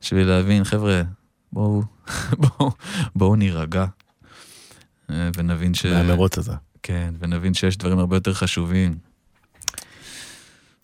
[0.00, 1.02] בשביל להבין, חבר'ה,
[1.52, 1.82] בואו,
[2.42, 2.70] בואו,
[3.14, 3.84] בואו נירגע.
[5.10, 5.86] אה, ונבין ש...
[5.86, 6.52] מהמרוץ הזה,
[6.82, 8.98] כן, ונבין שיש דברים הרבה יותר חשובים.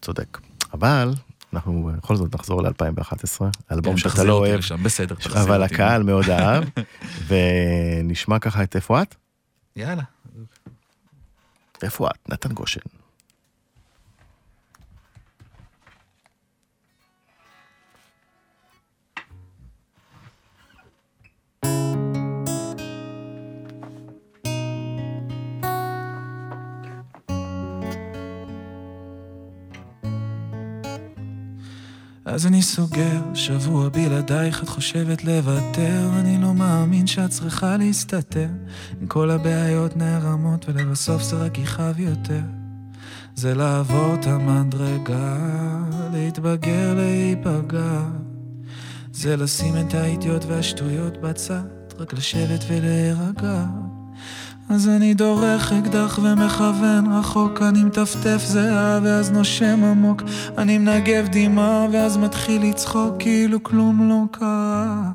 [0.01, 0.39] צודק.
[0.73, 1.15] אבל
[1.53, 3.41] אנחנו בכל זאת נחזור ל-2011,
[3.73, 5.63] אלבום כן, שאתה לא אוהב, לשם, בסדר, אבל.
[5.63, 6.65] הקהל מאוד אהב,
[7.29, 9.15] ונשמע ככה את איפה את?
[9.77, 10.03] יאללה.
[11.83, 12.29] איפה את?
[12.29, 12.81] נתן גושן.
[32.37, 38.49] אז אני סוגר, שבוע בלעדייך את חושבת לוותר, אני לא מאמין שאת צריכה להסתתר.
[39.03, 42.41] אם כל הבעיות נערמות ולבסוף זה רק יכאב יותר.
[43.35, 45.39] זה לעבור את המדרגה,
[46.13, 48.03] להתבגר, להיפגע.
[49.13, 51.67] זה לשים את האידיוט והשטויות בצד,
[51.99, 53.65] רק לשבת ולהירגע.
[54.71, 60.23] אז אני דורך אקדח ומכוון רחוק, אני מטפטף זהה ואז נושם עמוק,
[60.59, 65.11] אני מנגב דמעה ואז מתחיל לצחוק כאילו כלום לא קרה.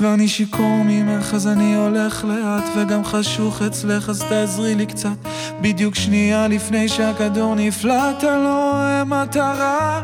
[0.00, 5.16] ואני שיכור ממך אז אני הולך לאט וגם חשוך אצלך אז תעזרי לי קצת
[5.60, 10.02] בדיוק שנייה לפני שהכדור נפלט אני לא רואה מטרה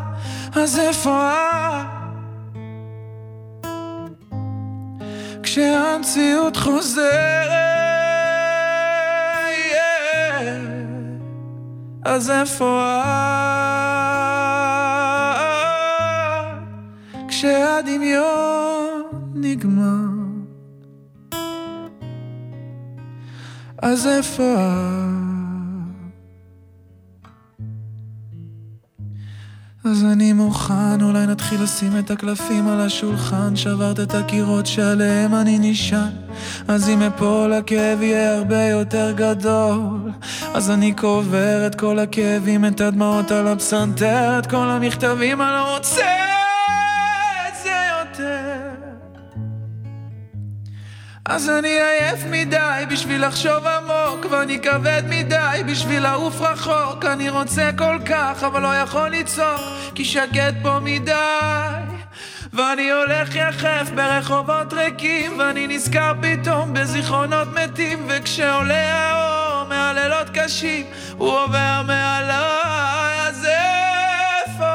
[0.55, 1.87] אז איפה את?
[5.43, 7.74] כשהמציאות חוזרת
[12.05, 14.15] אז איפה את?
[17.29, 19.03] כשהדמיון
[19.35, 20.09] נגמר
[23.83, 25.34] אז איפה את?
[29.85, 33.57] אז אני מוכן, אולי נתחיל לשים את הקלפים על השולחן.
[33.57, 36.11] שברת את הקירות שעליהם אני נשען.
[36.69, 40.11] אז אם אפול הכאב יהיה הרבה יותר גדול.
[40.55, 45.75] אז אני קובר את כל הכאבים, את הדמעות על הפסנתר את כל המכתבים, אני לא
[51.35, 57.05] אז אני עייף מדי בשביל לחשוב עמוק ואני כבד מדי בשביל לעוף רחוק.
[57.05, 59.61] אני רוצה כל כך אבל לא יכול לצעוק
[59.95, 61.13] כי שקט פה מדי.
[62.53, 68.07] ואני הולך יחף ברחובות ריקים ואני נזכר פתאום בזיכרונות מתים.
[68.09, 70.87] וכשעולה האור מהלילות קשים
[71.19, 73.47] הוא עובר מעליי אז
[74.47, 74.75] איפה?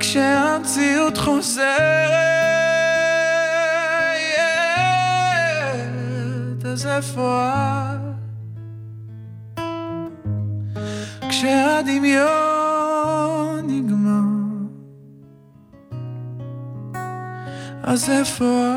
[0.00, 2.33] כשהמציאות חוזרת
[6.74, 7.50] אז איפה
[11.28, 12.30] כשהדמיון
[13.66, 14.20] נגמר,
[17.82, 18.76] אז איפה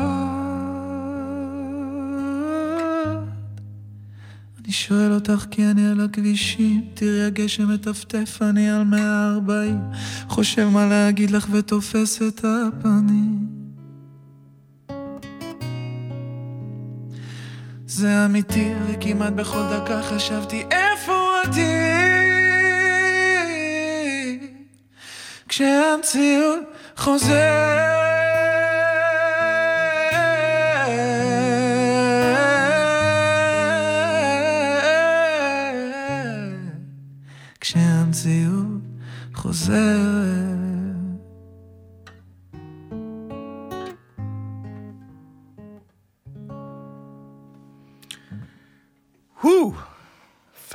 [4.58, 9.80] אני שואל אותך כי אני על הכבישים, תראי הגשם מטפטף, אני על 140,
[10.28, 13.57] חושב מה להגיד לך ותופס את הפנים.
[17.98, 21.12] זה אמיתי, וכמעט בכל דקה חשבתי איפה
[21.46, 21.74] אותי
[25.48, 26.60] כשהמציאות
[26.96, 27.88] חוזרת.
[37.60, 38.80] כשהמציאות
[39.34, 40.07] חוזרת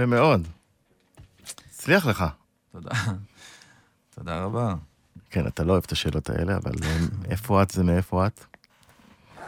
[0.03, 0.47] יפה מאוד.
[1.69, 2.25] הצליח לך.
[2.71, 2.91] תודה.
[4.15, 4.75] תודה רבה.
[5.29, 6.97] כן, אתה לא אוהב את השאלות האלה, אבל אה,
[7.29, 8.45] איפה את זה מאיפה את?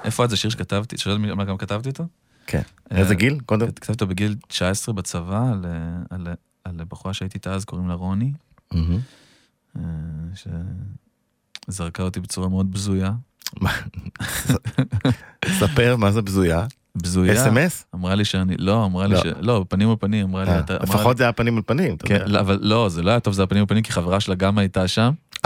[0.03, 0.97] איפה את זה שיר שכתבתי?
[0.97, 2.03] שואלת מה גם כתבתי אותו?
[2.47, 2.61] כן.
[2.91, 3.39] אה, איזה גיל?
[3.45, 3.67] קודם.
[3.71, 5.65] כתבתי אותו בגיל 19 בצבא, על,
[6.09, 6.27] על,
[6.63, 8.31] על בחורה שהייתי איתה אז, קוראים לה רוני.
[9.75, 9.81] אה,
[11.67, 13.11] שזרקה אותי בצורה מאוד בזויה.
[15.59, 16.65] ספר מה זה בזויה.
[16.95, 17.33] בזויה.
[17.33, 17.85] אס.אם.אס?
[17.95, 19.21] אמרה לי שאני, לא, אמרה לי לא.
[19.21, 19.25] ש...
[19.41, 22.21] לא, פנים על פנים, אמרה לי, אה, לפחות זה היה פנים על פנים, כן.
[22.25, 24.35] לא, אבל לא, זה לא היה טוב, זה היה פנים על פנים, כי חברה שלה
[24.35, 25.11] גם הייתה שם.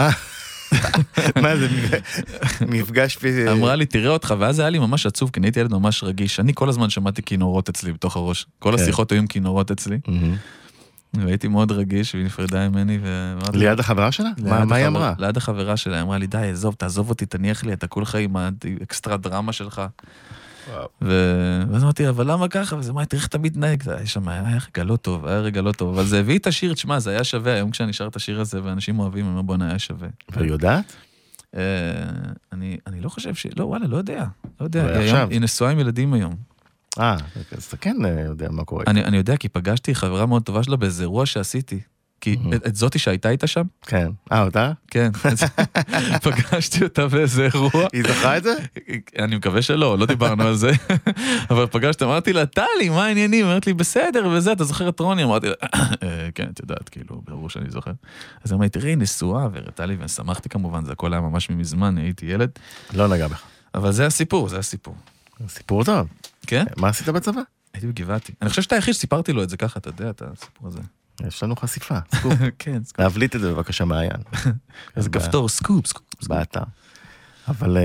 [1.42, 3.50] מה זה, מפג- מפגש פיזי?
[3.50, 6.40] אמרה לי, תראה אותך, ואז היה לי ממש עצוב, כי אני הייתי ילד ממש רגיש.
[6.40, 8.46] אני כל הזמן שמעתי כינורות אצלי בתוך הראש.
[8.58, 8.82] כל כן.
[8.82, 9.98] השיחות היו עם כינורות אצלי.
[11.14, 14.30] והייתי מאוד רגיש, והיא נפרדה ממני, ואמרתי ליד החברה שלה?
[14.42, 15.14] מה מה היא אמרה?
[15.18, 18.36] ליד החברה שלה, היא אמרה לי, די, עזוב, תעזוב אותי, תניח לי, אתה כולך עם
[18.36, 19.82] האקסטרה דרמה שלך.
[21.00, 22.76] ואז אמרתי, אבל למה ככה?
[22.76, 23.82] וזה מה, תראה איך אתה מתנהג.
[23.82, 26.46] זה היה שם, היה רגע לא טוב, היה רגע לא טוב, אבל זה הביא את
[26.46, 29.42] השיר, תשמע, זה היה שווה, היום כשאני שר את השיר הזה, ואנשים אוהבים, אני אומר,
[29.42, 30.08] בואנה, היה שווה.
[30.32, 30.96] והיא יודעת?
[31.56, 31.62] אה,
[32.52, 33.46] אני לא חושב ש...
[33.56, 34.24] לא, וואלה, לא יודע.
[34.60, 34.98] לא יודע.
[35.30, 36.34] היא נשואה עם ילדים היום.
[36.98, 37.16] אה,
[37.56, 38.84] אז אתה כן אה, יודע מה קורה.
[38.86, 41.80] אני אני יודע, כי פגשתי חברה מאוד טובה שלה באיזה אירוע שעשיתי.
[42.20, 42.36] כי.
[42.54, 44.08] את- את זאתי שהייתה איתה שם, כן.
[44.32, 44.72] אה, אותה?
[44.90, 45.10] כן.
[46.22, 47.86] פגשתי אותה באיזה אירוע.
[47.92, 48.54] היא זכרה את זה?
[49.18, 50.70] אני מקווה שלא, לא דיברנו על זה.
[51.50, 53.32] אבל פגשתי, אמרתי לה, טלי, מה העניינים?
[53.44, 55.24] היא אומרת לי, בסדר, וזה, אתה זוכר את רוני?
[55.24, 55.54] אמרתי לה,
[56.02, 57.92] "אה, כן, את יודעת, כאילו, ברור שאני זוכר.
[58.44, 62.50] אז אמרתי, תראי, נשואה, והראתה לי, ושמחתי כמובן, זה הכל היה ממש מזמן, הייתי ילד.
[62.94, 63.42] לא נגע בך.
[63.74, 64.94] אבל זה הסיפור, זה הסיפור.
[65.48, 66.06] סיפור טוב.
[66.46, 66.64] כן?
[66.76, 67.40] מה עשית בצבא?
[67.74, 68.32] הייתי בגבעתי.
[68.42, 70.80] אני חושב שאתה היחיד שסיפרתי לו את זה ככה, אתה יודע, את הסיפור הזה.
[71.26, 72.32] יש לנו חשיפה, סקופ.
[72.58, 73.00] כן, סקופ.
[73.00, 74.20] להבליט את זה בבקשה מעיין.
[74.96, 76.04] איזה כפתור, סקופ, סקופ.
[76.28, 76.62] באתר.
[77.48, 77.82] אבל אה,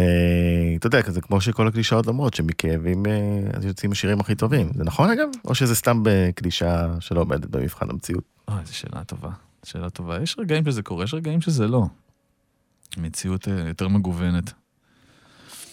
[0.75, 4.71] אתה יודע, זה כמו שכל הקלישאות אומרות, שמכאבים אה, יוצאים השירים הכי טובים.
[4.75, 5.27] זה נכון אגב?
[5.45, 8.23] או שזה סתם קלישאה שלא עומדת במבחן המציאות?
[8.47, 9.29] אוי, זו שאלה טובה.
[9.63, 10.21] שאלה טובה.
[10.21, 11.85] יש רגעים שזה קורה, יש רגעים שזה לא.
[12.97, 14.53] מציאות אה, יותר מגוונת.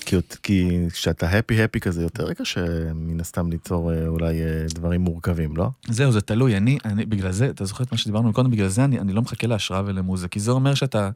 [0.02, 5.00] כי, כי כשאתה הפי הפי כזה, יותר קשה מן הסתם ליצור אה, אולי אה, דברים
[5.00, 5.68] מורכבים, לא?
[5.88, 6.56] זהו, זה תלוי.
[6.56, 8.50] אני, אני, בגלל זה, אתה זוכר את מה שדיברנו קודם?
[8.50, 11.10] בגלל זה אני, אני לא מחכה להשראה ולמוזה, כי זה אומר שאתה,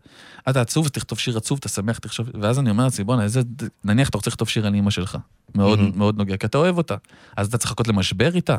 [0.48, 3.40] אתה עצוב, תכתוב שיר עצוב, אתה שמח, תחשוב, ואז אני אומר לעצמי, בואנה, איזה,
[3.84, 5.18] נניח אתה רוצה לכתוב שיר על אימא שלך.
[5.54, 5.98] מאוד, מהמם.
[5.98, 6.96] מאוד נוגע, כי אתה אוהב אותה.
[7.36, 8.56] אז אתה צריך לחכות למשבר איתה?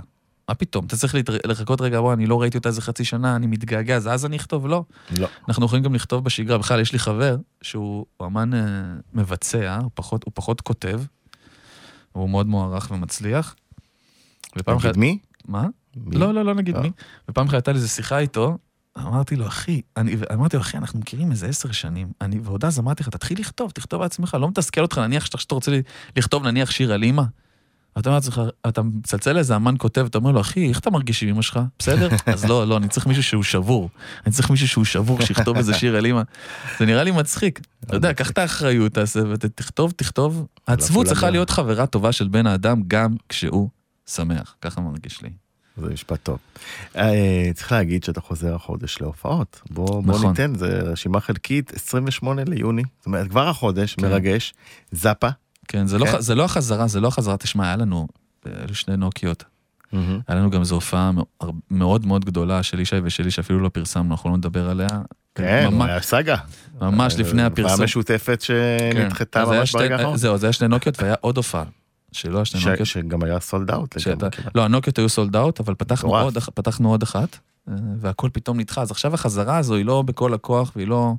[0.50, 0.86] מה פתאום?
[0.86, 4.08] אתה צריך לחכות רגע, בוא, אני לא ראיתי אותה איזה חצי שנה, אני מתגעגע, אז
[4.08, 4.68] אז אני אכתוב?
[4.68, 4.84] לא.
[5.18, 5.28] לא.
[5.48, 6.58] אנחנו יכולים גם לכתוב בשגרה.
[6.58, 8.60] בכלל, יש לי חבר שהוא אמן אה,
[9.14, 11.02] מבצע, הוא פחות, הוא פחות כותב,
[12.12, 13.56] הוא מאוד מוערך ומצליח.
[14.58, 14.98] ופעם אחת...
[14.98, 15.20] מי?
[15.46, 15.68] מה?
[15.96, 16.18] מי?
[16.18, 16.82] לא, לא, לא נגיד לא.
[16.82, 16.92] מי.
[17.30, 18.58] ופעם אחת הייתה לי איזו שיחה איתו,
[18.98, 22.80] אמרתי לו, אחי, אני, אמרתי לו, אחי, אנחנו מכירים איזה עשר שנים, אני, ועוד אז
[22.80, 25.72] אמרתי לך, תתחיל לכתוב, תכתוב בעצמך, לא מתסכל אותך, נניח שאתה, רוצה
[26.16, 27.24] לכתוב, נניח, שיר על אימא.
[28.00, 31.24] אתה אומר לעצמך, אתה מצלצל לאיזה אמן כותב, אתה אומר לו, אחי, איך אתה מרגיש
[31.24, 31.60] עם אמא שלך?
[31.80, 32.10] בסדר?
[32.26, 33.90] אז לא, לא, אני צריך מישהו שהוא שבור.
[34.26, 36.22] אני צריך מישהו שהוא שבור, שיכתוב איזה שיר על אימא.
[36.80, 37.60] זה נראה לי מצחיק.
[37.84, 40.48] אתה יודע, קח את האחריות, תעשה, ותכתוב, תכתוב.
[40.68, 41.30] העצבות כולם צריכה.
[41.30, 43.70] להיות חברה טובה של בן האדם, גם כשהוא
[44.08, 44.56] שמח.
[44.62, 45.30] ככה מרגיש לי.
[45.78, 46.38] זה משפט טוב.
[46.96, 49.62] אה, צריך להגיד שאתה חוזר החודש להופעות.
[49.70, 50.30] בוא, בוא נכון.
[50.30, 52.84] ניתן, זה רשימה חלקית, 28 ליוני.
[52.98, 54.02] זאת אומרת, כבר החודש, כן.
[54.08, 54.54] מרגש.
[54.92, 55.30] זאפה.
[55.67, 56.12] כן, זה לא, כן.
[56.12, 58.08] ח- זה לא החזרה, זה לא החזרה, תשמע, היה לנו,
[58.47, 59.43] אלו שני נוקיות.
[59.93, 60.19] מהמם.
[60.27, 61.25] היה לנו גם איזו הופעה מאו-
[61.71, 64.88] מאוד מאוד גדולה של ישי ושלי, שאפילו לא פרסמנו, אנחנו לא נדבר עליה.
[65.36, 66.36] כן, ממש, היה סאגה.
[66.82, 67.71] ממש לפני אה, הפרסום.
[67.71, 68.93] הופעה משותפת כן.
[68.95, 70.17] שנדחתה היה ממש ברגע האחרון.
[70.17, 71.63] זהו, זה היה שני נוקיות והיה עוד הופעה.
[72.12, 72.88] שלא היה שני נוקיות.
[72.88, 73.99] שגם היה סולד אאוט.
[73.99, 76.15] שאתה- לא, הנוקיות היו סולד אאוט, אבל פתחנו.
[76.17, 77.39] עוד, פתחנו עוד אחת, אה,
[77.99, 78.82] והכל פתאום נדחה.
[78.82, 81.13] אז עכשיו החזרה הזו היא לא בכל הכוח והיא לא...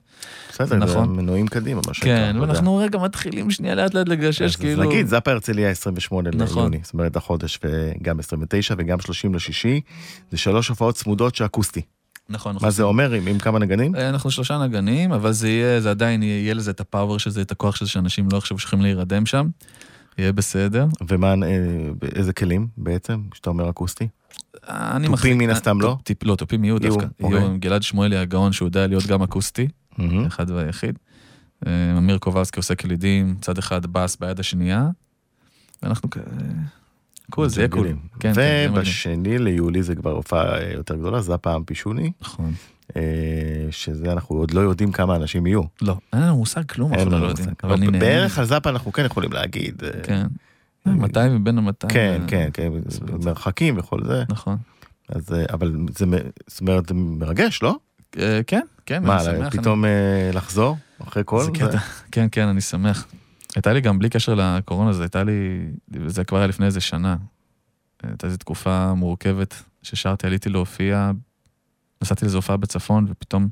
[0.51, 1.17] בסדר, נכון.
[1.17, 2.33] מנועים קדימה, מה שנקרא.
[2.33, 2.37] כן.
[2.41, 4.83] ואנחנו רגע מתחילים שנייה לאט לאט לגשש, אז כאילו...
[4.83, 6.63] נגיד, זאפה הרצליה 28 נכון.
[6.63, 9.81] ליוני, זאת אומרת החודש וגם 29 וגם 30 לשישי,
[10.31, 11.83] זה שלוש הופעות צמודות שאקוסטי.
[12.29, 12.53] נכון.
[12.53, 13.97] מה אנחנו זה אומר, עם עם כמה נגנים?
[13.97, 17.31] אה, אנחנו שלושה נגנים, אבל זה יהיה, זה עדיין יהיה, לזה את ה power של
[17.31, 19.49] זה, את הכוח של זה, שאנשים לא יחשבו שהולכים להירדם שם.
[20.19, 20.87] יהיה בסדר.
[21.09, 24.09] ומה, אה, איזה כלים בעצם, שאתה אומר אקוסטי?
[24.69, 25.97] אני תופים מחזיק- מן הסתם לא?
[25.99, 27.07] תופ- תופ- לא, תופים יהיו דווקא.
[27.23, 27.39] אוקיי.
[27.39, 29.69] יהיו עם גלעד שמואלי הגאון, שהוא יודע להיות גם אקוסטי.
[30.27, 30.99] אחד והיחיד.
[31.67, 34.89] אה, אמיר קובלסקי עושה קלידים, צד אחד בס ביד השנייה.
[35.83, 36.17] ואנחנו כ...
[37.31, 37.87] קול, זה יהיה קול.
[38.21, 38.71] כן, כן.
[38.75, 42.53] ובשני ליולי זה כבר הופעה אה, יותר גדולה, זה הפעם פישוני, נכון.
[42.97, 43.03] אה,
[43.71, 45.63] שזה אנחנו עוד לא יודעים כמה אנשים יהיו.
[45.83, 47.93] לא, אין לנו מושג כלום, אנחנו לא יודעים.
[47.93, 49.83] בערך על זאפה אנחנו כן יכולים להגיד.
[49.85, 50.27] אה, כן.
[50.97, 51.89] 200 מבין ה-200.
[51.89, 53.17] כן, כן, כן, בסדר.
[53.25, 54.25] מרחקים וכל זה.
[54.29, 54.57] נכון.
[55.09, 56.07] אז, אה, אבל זה,
[56.47, 57.77] זאת אומרת, מרגש, לא?
[58.19, 59.57] אה, כן, כן, מה, אני שמח.
[59.57, 60.77] פתאום אה, לחזור
[61.09, 61.79] אחרי כל זה.
[62.13, 63.07] כן, כן, אני שמח.
[63.55, 65.33] הייתה לי גם, בלי קשר לקורונה, זה הייתה לי,
[66.07, 67.17] זה כבר היה לפני איזה שנה.
[68.03, 71.11] הייתה איזו תקופה מורכבת ששרתי, עליתי להופיע,
[72.03, 73.49] נסעתי לאיזו הופעה בצפון, ופתאום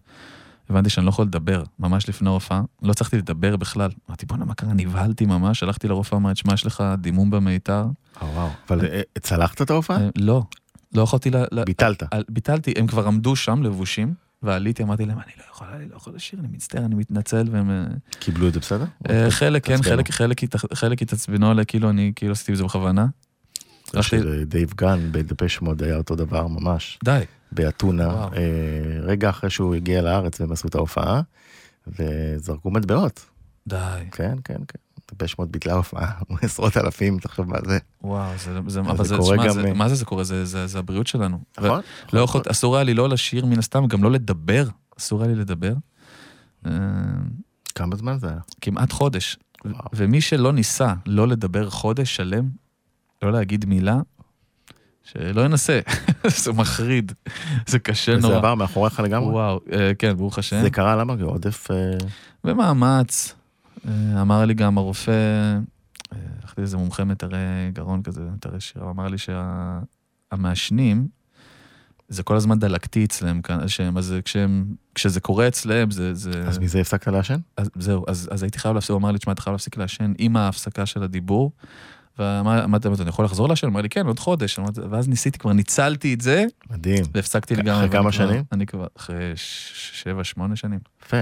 [0.71, 2.63] הבנתי שאני לא יכול לדבר, ממש לפני ההופעה.
[2.83, 3.91] לא הצלחתי לדבר בכלל.
[4.09, 4.73] אמרתי, בואנה, מה קרה?
[4.73, 7.85] נבהלתי ממש, הלכתי לרופאה, אמרתי, שמע, יש לך דימום במיתר?
[8.23, 8.49] אה, וואו.
[8.69, 10.01] אבל אה, צלחת את ההופעה?
[10.01, 10.43] אה, לא,
[10.95, 11.65] לא יכולתי ל...
[11.67, 12.03] ביטלת.
[12.29, 16.15] ביטלתי, הם כבר עמדו שם לבושים, ועליתי, אמרתי להם, אני לא יכול, אני לא יכול
[16.15, 17.87] לשיר, אני מצטער, אני מתנצל, והם...
[18.11, 18.85] קיבלו את זה בסדר?
[19.11, 19.77] אה, חלק כן.
[20.75, 23.07] חלק, התעצבנו עליי, כאילו אני כאילו עשיתי את זה בכוונה.
[24.47, 27.25] דייב גן בדפש מוד היה אותו דבר ממש, די.
[27.53, 28.29] באתונה.
[28.37, 31.21] אה, רגע אחרי שהוא הגיע לארץ והם עשו את ההופעה,
[31.87, 33.27] וזרקו מטבעות.
[33.67, 33.77] די.
[34.13, 34.79] כן, כן, כן.
[35.15, 37.79] דפש מוד ביטלה הופעה, עשרות אלפים, תחשוב מה זה.
[38.03, 40.05] וואו, זה, זה, אז אבל זה זה, קורה שמע, גם, זה, אה, מה זה זה
[40.05, 40.25] קורה?
[40.25, 41.39] זה, זה, זה הבריאות שלנו.
[41.59, 41.81] נכון?
[42.13, 45.39] לא יכול, אסור היה לי לא לשיר מן הסתם, גם לא לדבר, אסור היה לי
[45.39, 45.75] לדבר.
[46.67, 46.73] אה,
[47.75, 48.39] כמה זמן זה היה?
[48.61, 49.39] כמעט חודש.
[49.93, 52.49] ומי שלא ניסה לא לדבר חודש שלם,
[53.23, 54.01] לא להגיד מילה,
[55.07, 55.81] שלא ינסה.
[56.45, 57.13] זה מחריד,
[57.67, 58.37] זה קשה וזה נורא.
[58.37, 59.33] עבר מאחוריך לגמרי?
[59.33, 60.63] וואו, אה, כן, ברוך השם.
[60.63, 61.15] זה קרה למה?
[61.23, 61.71] עודף...
[61.71, 61.77] אה,
[62.45, 63.35] במאמץ,
[63.89, 65.11] אה, אמר לי גם הרופא,
[66.13, 69.17] אה, הלכתי לאיזה מומחה מטרי גרון כזה, מטרי שיר, הוא אמר לי
[70.33, 71.09] שהמעשנים,
[72.09, 76.15] זה כל הזמן דלקתי אצלם, שהם, אז כשהם, כשזה קורה אצלם, זה...
[76.15, 77.39] זה אז מזה הפסקת לעשן?
[77.57, 80.13] אז זהו, אז, אז הייתי חייב להפסיק, הוא אמר לי, תשמע, אתה חייב להפסיק לעשן
[80.19, 81.53] עם ההפסקה של הדיבור.
[82.19, 83.67] ואמרתי, אני יכול לחזור לעשן?
[83.67, 84.59] הוא אמר לי, כן, עוד חודש.
[84.91, 87.05] ואז ניסיתי, כבר ניצלתי את זה, מדהים.
[87.15, 87.89] והפסקתי אחרי לגמרי.
[87.91, 88.43] כמה ואני כבר- שנים?
[88.53, 89.33] אני כבר אחרי
[89.93, 90.79] שבע, שמונה שנים.
[91.07, 91.17] יפה.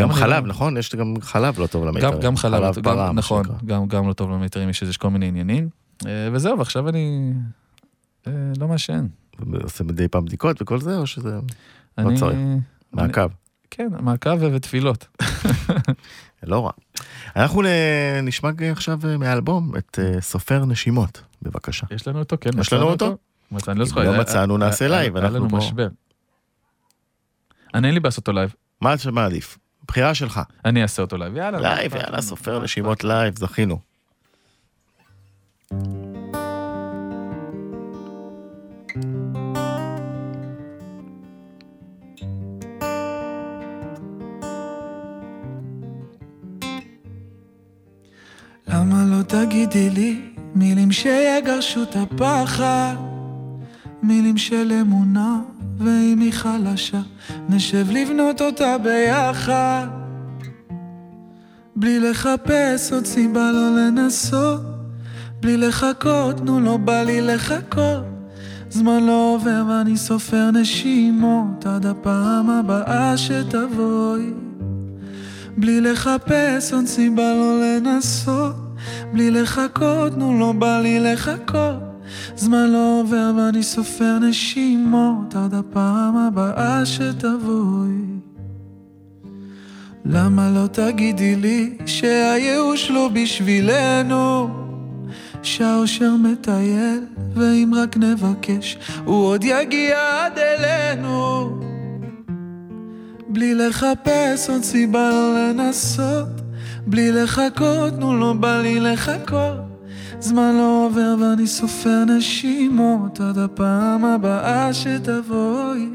[0.00, 0.76] גם חלב, לא- נכון?
[0.76, 2.20] יש גם חלב לא טוב למיתרים.
[2.20, 3.44] גם, חלב, מה נכון.
[3.88, 5.68] גם, לא טוב למיתרים, יש כל מיני עניינים.
[6.06, 7.32] אה, וזהו, ועכשיו אני
[8.26, 9.06] אה, לא מעשן.
[9.62, 11.38] עושה מדי פעם בדיקות וכל זה, או שזה
[11.98, 12.38] אני- צריך.
[12.92, 13.28] מעקב?
[13.74, 15.06] כן, מעקב ותפילות.
[16.42, 16.70] לא רע.
[17.36, 17.62] אנחנו
[18.22, 21.86] נשמע עכשיו אה, מהאלבום את אה, סופר נשימות, בבקשה.
[21.90, 22.50] יש לנו אותו, כן.
[22.60, 23.16] יש לנו אותו?
[23.50, 24.02] מצא- אני לא אם זוכר.
[24.04, 25.56] לא היה- מצאנו, נעשה לייב, היה אנחנו לנו פה.
[25.56, 25.88] משבר.
[27.74, 28.54] אני אין לי בעיה אותו לייב.
[28.80, 29.58] מה אתה מעדיף?
[29.88, 30.40] בחירה שלך.
[30.64, 31.60] אני אעשה אותו לייב, יאללה.
[31.60, 32.58] לייב, מה יאללה, סופר?
[32.58, 33.04] מה נשימות?
[33.04, 33.78] לייב, זכינו.
[48.68, 50.20] למה לא תגידי לי
[50.54, 52.94] מילים שיגרשו את הפחד?
[54.02, 55.40] מילים של אמונה,
[55.78, 57.00] ואם היא חלשה,
[57.48, 59.86] נשב לבנות אותה ביחד.
[61.76, 64.60] בלי לחפש עוד סיבה לא לנסות,
[65.40, 68.04] בלי לחכות, נו לא בא לי לחכות.
[68.70, 74.41] זמן לא עובר ואני סופר נשימות עד הפעם הבאה שתבואי.
[75.56, 78.54] בלי לחפש עוד סיבה לא לנסות,
[79.12, 81.92] בלי לחכות, נו לא בא לי לחכות.
[82.36, 88.12] זמן לא עובר ואני סופר נשימות עד הפעם הבאה שתבואי.
[90.04, 94.48] למה לא תגידי לי שהייאוש לא בשבילנו?
[95.42, 101.71] שהאושר מטייל, ואם רק נבקש, הוא עוד יגיע עד אלינו.
[103.32, 106.40] בלי לחפש עוד סיבה לא לנסות,
[106.86, 109.60] בלי לחכות, נו לא בא לי לחכות.
[110.20, 115.88] זמן לא עובר ואני סופר נשימות עד הפעם הבאה שתבואי.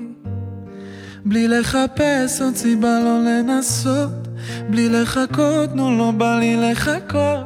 [1.25, 4.27] בלי לחפש עוד סיבה לא לנסות,
[4.69, 7.45] בלי לחכות, נו לא בא לי לחכות.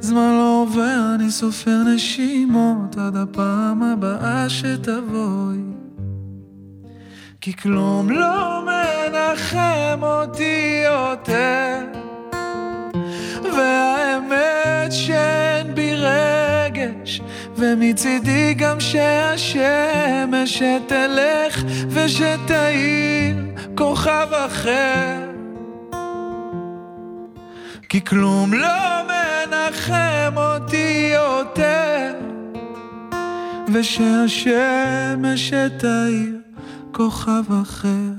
[0.00, 5.81] זמן לא עובר, אני סופר נשימות עד הפעם הבאה שתבואי.
[7.42, 11.78] כי כלום לא מנחם אותי יותר
[13.56, 17.20] והאמת שאין בי רגש
[17.56, 23.36] ומצידי גם שהשמש תלך ושתאיר
[23.74, 25.30] כוכב אחר.
[27.88, 32.14] כי כלום לא מנחם אותי יותר,
[33.72, 36.41] ושהשמש תאיר
[36.92, 38.12] כוכב אחר.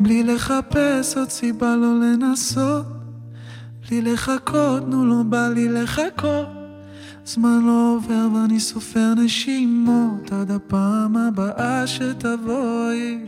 [0.00, 2.86] בלי לחפש עוד סיבה לא לנסות,
[3.88, 6.46] בלי לחכות, נו לא בא לי לחכות.
[7.24, 13.18] זמן לא עובר ואני סופר נשימות עד הפעם הבאה שתבואי.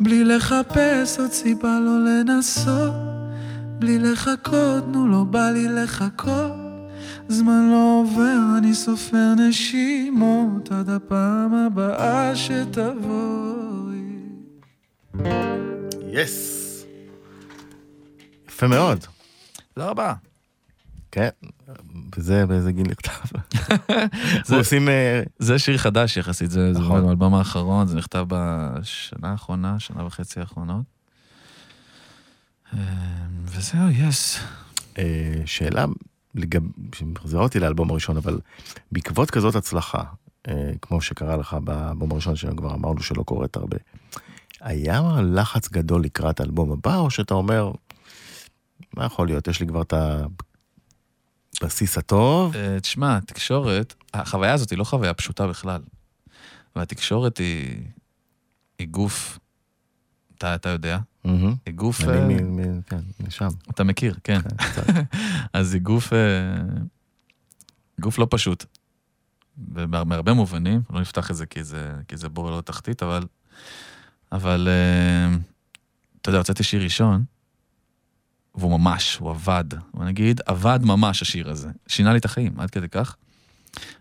[0.00, 2.94] בלי לחפש עוד סיבה לא לנסות,
[3.78, 6.52] בלי לחכות, נו לא בא לי לחכות.
[7.28, 14.00] זמן לא עובר, אני סופר נשימות עד הפעם הבאה שתבואי.
[16.10, 16.84] יס.
[18.48, 19.04] יפה מאוד.
[19.74, 20.14] תודה רבה.
[21.10, 21.30] כן,
[22.16, 23.38] וזה באיזה גיל נכתב.
[24.46, 24.88] זה עושים...
[24.88, 27.06] אה, זה שיר חדש יחסית, זה נכון.
[27.06, 30.82] באלבום האחרון, זה נכתב בשנה האחרונה, שנה וחצי האחרונות.
[32.74, 32.78] אה,
[33.44, 34.38] וזהו, יס.
[34.98, 35.84] אה, שאלה
[36.34, 36.62] לגב...
[36.94, 38.38] שמחזירה אותי לאלבום הראשון, אבל
[38.92, 40.02] בעקבות כזאת הצלחה,
[40.82, 43.76] כמו שקרה לך באלבום הראשון, שכבר אמרנו שלא קורית הרבה,
[44.60, 47.72] היה לחץ גדול לקראת האלבום הבא, או שאתה אומר,
[48.96, 49.94] מה יכול להיות, יש לי כבר את
[51.62, 55.80] הבסיס הטוב, אה, תשמע, התקשורת, החוויה הזאת היא לא חוויה פשוטה בכלל.
[56.76, 57.82] והתקשורת היא,
[58.78, 59.38] היא גוף,
[60.38, 61.54] אתה, אתה יודע, מהמם.
[61.66, 63.48] היא גוף, אני אה, מ- מ- כן, משם.
[63.70, 64.40] אתה מכיר, כן.
[64.74, 65.02] כן.
[65.52, 66.18] אז היא גוף, אה,
[68.00, 68.64] גוף לא פשוט.
[69.86, 73.22] מהרבה מובנים, לא נפתח את זה כי זה, כי זה בור ללא תחתית, אבל,
[74.32, 75.36] אבל אה,
[76.20, 77.24] אתה יודע, הוצאתי שיר ראשון,
[78.54, 79.64] והוא ממש, הוא עבד.
[79.94, 81.68] בוא נגיד, עבד ממש השיר הזה.
[81.86, 83.16] שינה לי את החיים, עד כדי כך.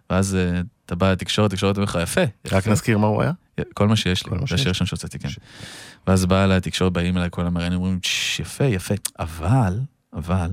[0.09, 2.21] ואז אה, אתה בא לתקשורת, תקשורת אומר לך, יפה.
[2.21, 3.31] רק יפה." נזכיר מה הוא היה?
[3.73, 4.55] כל מה שיש לי, זה.
[4.55, 5.29] השיר הראשון שהוצאתי, כן.
[6.07, 9.79] ואז באה אליי התקשורת, באים אליי כל המראיינים, אומרים, "שש, יפה, יפה, אבל,
[10.13, 10.51] אבל,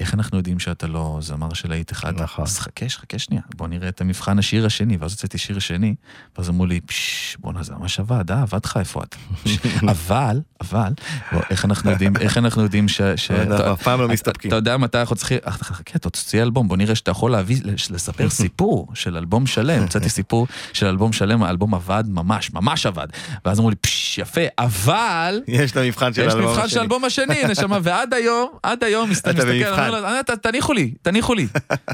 [0.00, 2.22] איך אנחנו יודעים שאתה לא זמר של להיט אחד?
[2.22, 2.44] נכון.
[2.44, 5.94] אז חכה, חכה שנייה, בוא נראה את המבחן השיר השני, ואז הוצאתי שיר שני,
[6.38, 9.14] ואז אמרו לי, פשש, בואנה, זה ממש עבד, אה, עבד לך, איפה את?
[9.44, 9.58] פש,
[9.94, 10.92] אבל, אבל,
[11.32, 13.00] בוא, איך אנחנו יודעים, איך אנחנו יודעים ש...
[13.16, 14.48] ש- אף פעם לא אתה- מסתפקים.
[14.48, 18.30] אתה יודע מתי אנחנו צריכים, אה, חכה, תוציא אלבום, בוא נראה שאתה יכול להביא, לספר
[18.44, 19.82] סיפור של אלבום שלם.
[19.82, 23.06] הוצאתי סיפור של אלבום שלם, האלבום עבד ממש, ממש עבד.
[23.44, 25.40] ואז אמרו לי, פשש, יפה, אבל...
[25.48, 26.80] יש את המבחן של יש האלבום מבחן של השני.
[26.80, 29.83] האלבום השני, נשמה, ועד היום, עד היום, מסת- אתה מסתכל.
[29.88, 31.46] אומר לה, "אה, ת- תניחו לי, תניחו לי,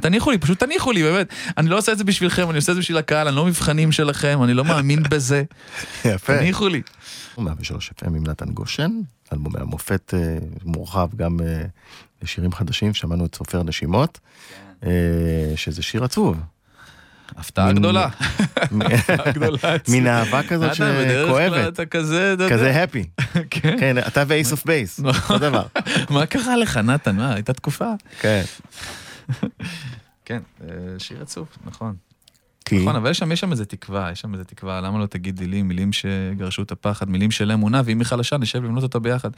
[0.02, 1.26] תניחו לי, פשוט תניחו לי, באמת.
[1.58, 3.92] אני לא עושה את זה בשבילכם, אני עושה את זה בשביל הקהל, אני לא מבחנים
[3.92, 5.42] שלכם, אני לא מאמין בזה,
[6.04, 6.38] יפה.
[6.38, 6.82] תניחו לי.
[7.38, 8.90] 103 FM עם נתן גושן,
[9.32, 11.62] אלבומי המופת אה, מורחב גם אה,
[12.22, 14.18] לשירים חדשים, שמענו את סופר נשימות,
[14.80, 14.88] כן.
[14.88, 16.36] אה, שזה שיר עצוב.
[17.36, 18.08] הפתעה גדולה.
[18.72, 19.58] מ- הפתעה גדולה.
[19.88, 22.34] מין אהבה כזאת שכואבת, אתה כזה.
[22.50, 23.04] כזה happy.
[23.50, 23.76] כן.
[23.80, 25.66] כן, אתה ואייס אוף בייס, אותו דבר.
[26.10, 27.16] מה קרה לך, נתן?
[27.16, 27.90] מה, הייתה תקופה?
[28.20, 28.42] כן.
[30.24, 30.68] כן, אה,
[30.98, 31.94] שיר עצוב, נכון.
[32.64, 35.06] כי, נכון, אבל יש שם, יש שם איזה תקווה, יש שם איזה תקווה, למה לא
[35.06, 38.98] תגידי לי מילים שגרשו את הפחד, מילים של אמונה, ואם היא חלשה, נשב לבנות אותה
[38.98, 39.30] ביחד.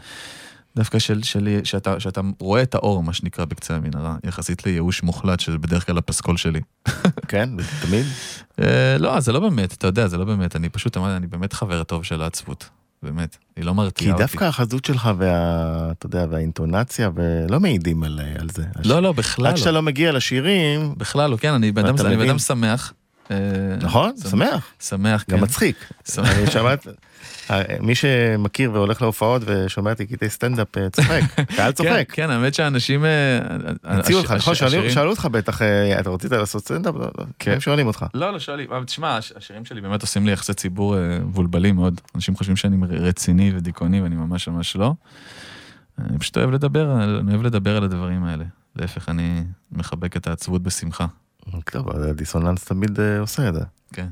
[0.77, 5.41] דווקא של, של, שאתה, שאתה רואה את האור, מה שנקרא, בקצה המנהרה, יחסית לייאוש מוחלט,
[5.41, 6.61] שזה בדרך כלל הפסקול שלי.
[7.29, 7.49] כן,
[7.83, 8.07] תמיד.
[8.61, 11.53] אה, לא, זה לא באמת, אתה יודע, זה לא באמת, אני פשוט אמרתי, אני באמת
[11.53, 12.69] חבר טוב של העצבות,
[13.03, 14.23] באמת, היא לא כי מרתיעה אותי.
[14.23, 15.91] דווקא החזות שלך וה...
[15.91, 18.65] אתה יודע, והאינטונציה, ולא מעידים על על זה.
[18.85, 19.75] לא, לא, בכלל עד שאתה לא.
[19.75, 21.87] לא מגיע לשירים, בכלל לא, כן, אני בן?
[21.87, 22.93] אדם שמח.
[23.31, 23.37] אה,
[23.81, 24.13] נכון?
[24.31, 24.67] שמח.
[24.81, 25.25] שמח.
[25.29, 25.37] כן.
[25.37, 25.77] גם מצחיק.
[26.53, 26.87] שמעת,
[27.81, 32.07] מי שמכיר והולך להופעות ושומע אותי קטעי סטנדאפ אה, צוחק, קהל כן, צוחק.
[32.13, 33.05] כן, האמת שאנשים...
[33.05, 33.39] אה,
[33.85, 34.55] הציעו אותך, נכון?
[34.55, 36.95] שאלו- אותך בטח, אה, אתה רצית לעשות סטנדאפ?
[36.95, 37.53] לא, לא, כן.
[37.53, 38.07] הם שואלים אותך.
[38.15, 41.75] לא, לא שואלים, אבל תשמע, הש- השירים שלי באמת עושים לי יחסי ציבור אה, מבולבלים
[41.77, 42.01] מאוד.
[42.15, 44.95] אנשים חושבים שאני רציני ודיכאוני, ואני ממש ממש לא.
[46.09, 48.45] אני פשוט אוהב לדבר, אני אוהב לדבר על הדברים האלה.
[48.77, 49.43] להפך, אני
[49.73, 51.07] מחבק את העצבות בשמחה.
[51.71, 53.61] טוב, הדיסוננס תמיד אה, עושה את זה.
[53.93, 54.09] כן.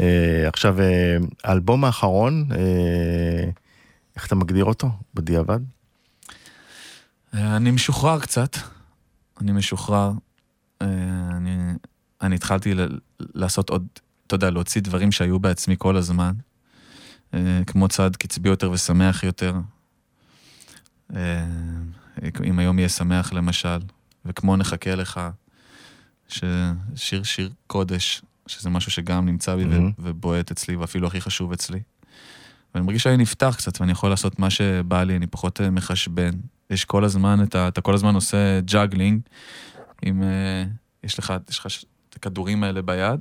[0.00, 2.48] אה, עכשיו, אה, האלבום האחרון,
[4.16, 4.90] איך אתה מגדיר אותו?
[5.14, 5.60] בדיעבד?
[7.32, 8.56] אני משוחרר קצת,
[9.40, 10.12] אני משוחרר.
[10.80, 11.72] אני,
[12.20, 13.86] אני התחלתי ל- לעשות עוד,
[14.26, 16.32] אתה יודע, להוציא דברים שהיו בעצמי כל הזמן,
[17.66, 19.54] כמו צעד קצבי יותר ושמח יותר.
[22.44, 23.78] אם היום יהיה שמח למשל,
[24.24, 25.20] וכמו נחכה לך,
[26.28, 29.90] ששיר שיר קודש, שזה משהו שגם נמצא בי מהמם.
[29.98, 31.80] ובועט אצלי, ואפילו הכי חשוב אצלי.
[32.74, 36.30] ואני מרגיש שאני נפתח קצת, ואני יכול לעשות מה שבא לי, אני פחות אה, מחשבן.
[36.70, 39.20] יש כל הזמן, את ה, אתה כל הזמן עושה juggling,
[40.02, 40.64] עם, אה,
[41.04, 41.66] יש לך, יש לך
[42.10, 43.20] את הכדורים האלה ביד,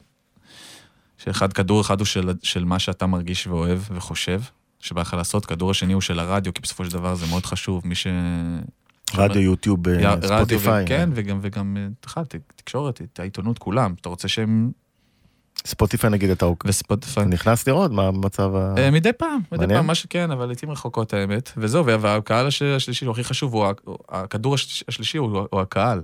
[1.17, 4.41] שאחד, כדור אחד הוא של, של מה שאתה מרגיש ואוהב וחושב,
[4.79, 7.87] שבא לך לעשות, כדור השני הוא של הרדיו, כי בסופו של דבר זה מאוד חשוב,
[7.87, 8.07] מי ש...
[9.15, 10.85] רדיו, יוטיוב, אה, ספוטיפיי.
[10.87, 12.23] כן, וגם, וגם, אה, בכלל,
[12.55, 13.93] תקשורת, העיתונות, כולם.
[14.01, 14.71] אתה רוצה שהם...
[15.65, 17.25] ספוטיפיי נגיד אתה אתה וספוטיפיי.
[17.25, 18.73] נכנס לראות מה המצב ה...
[18.77, 19.67] אה, מדי פעם, מדי.
[19.73, 21.51] פעם, מה שכן, אבל לעיתים רחוקות האמת.
[21.57, 23.65] וזהו, וה- והקהל הש- השלישי, הוא הכי חשוב, הוא
[24.09, 26.01] הכדור הש- השלישי הוא הקהל.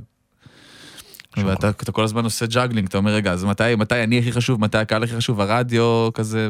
[1.37, 4.61] ואתה אתה כל הזמן עושה juggling, אתה אומר, רגע, אז מתי מתי אני הכי חשוב,
[4.61, 6.47] מתי הקהל הכי חשוב, הרדיו כזה,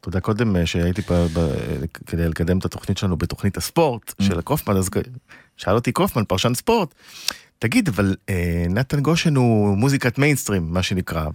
[0.00, 1.48] אתה יודע, קודם אה, שהייתי פה ב-
[2.06, 4.24] כדי לקדם את התוכנית שלנו בתוכנית הספורט אממ.
[4.24, 4.88] של קופמן, אז
[5.56, 6.94] שאל אותי קופמן, פרשן ספורט,
[7.58, 11.26] תגיד, אבל אה, נתן גושן הוא מוזיקת מיינסטרים, מה שנקרא,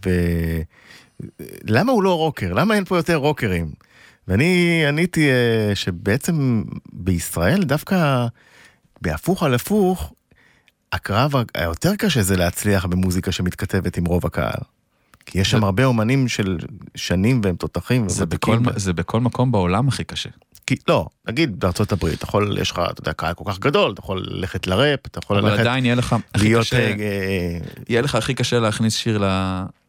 [1.65, 2.53] ולמה הוא לא רוקר?
[2.53, 3.71] למה אין פה יותר רוקרים?
[4.27, 6.63] ואני עניתי אה, שבעצם
[6.93, 8.27] בישראל דווקא
[9.01, 10.13] בהפוך על הפוך,
[10.91, 14.61] הקרב היותר קשה זה להצליח במוזיקה שמתכתבת עם רוב הקהל.
[15.25, 16.57] כי יש שם הרבה אומנים של
[16.95, 18.09] שנים והם תותחים.
[18.09, 18.79] זה בכל, וותיקים.
[18.79, 20.29] זה בכל מקום בעולם הכי קשה.
[20.67, 23.91] כי, לא, נגיד בארצות הברית, אתה יכול, יש לך, אתה יודע, קהל כל כך גדול,
[23.91, 26.61] אתה יכול ללכת לראפ, אתה יכול אבל ללכת עדיין יהיה לך הכי להיות...
[26.61, 27.57] קשה, אה, אה,
[27.89, 29.23] יהיה לך הכי קשה להכניס שיר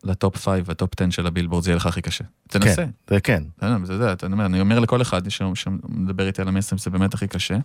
[0.05, 2.24] ל top 5, ל top 10 של הבילבורד, זה יהיה לך הכי קשה.
[2.49, 2.74] תנסה.
[2.74, 3.43] כן, זה כן.
[3.59, 4.14] אתה יודע,
[4.47, 7.57] אני אומר לכל אחד ש- שמדבר איתי על המיינסטרים, זה באמת הכי קשה.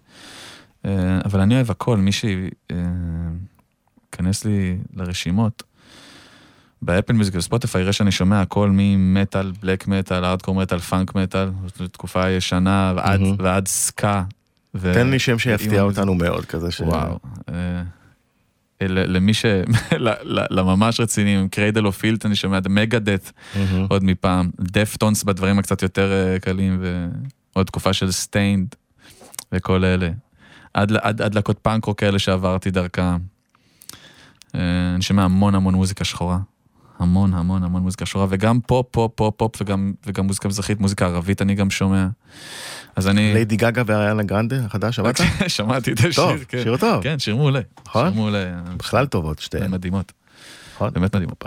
[0.85, 0.91] אה,
[1.25, 2.45] אבל אני אוהב הכל, מי שייכנס
[4.45, 5.63] לי לרשימות,
[6.85, 11.15] ב Apple Music וב Spotify יראה שאני שומע הכל ממטאל, black metal, hardcore metal, funk
[11.15, 11.49] metal,
[11.91, 13.35] תקופה ישנה ועד, מהמם.
[13.39, 14.23] ועד סקה.
[14.75, 16.81] ו- תן לי שם שיפתיע אותנו מאוד, כזה ש...
[16.81, 17.19] וואו.
[17.49, 17.81] אה,
[18.87, 19.45] למי ש...
[20.57, 23.31] לממש רציניים, Cradle of Filth, אני שומע את Megadeth.
[23.89, 26.83] עוד מפעם, Deftones בדברים הקצת יותר אה, קלים,
[27.53, 28.75] ועוד תקופה של Staind
[29.51, 30.09] וכל אלה.
[30.73, 33.17] עד, עד, עד להקות פאנק רוק כאלה שעברתי דרכם.
[34.55, 34.59] אה,
[34.93, 36.37] אני שומע המון המון מוזיקה שחורה.
[36.99, 41.05] המון המון המון מוזיקה שחורה, וגם פופ, פופ, פופ, פופ, וגם, וגם מוזיקה מזרחית, מוזיקה
[41.05, 42.07] ערבית אני גם שומע.
[42.95, 43.33] אז אני...
[43.33, 45.19] ליידי גגה ואריאנה גרנדה החדש, שמעת?
[45.47, 46.63] שמעתי את השיר, טוב, כן.
[46.63, 47.03] שיר טוב.
[47.03, 47.61] כן, שיר מעולה.
[47.85, 48.09] נכון?
[48.09, 48.61] שיר מעולה.
[48.77, 50.11] בכלל טובות הן שתיהן, מדהימות.
[50.75, 50.93] נכון?
[50.93, 51.43] באמת מדהימות.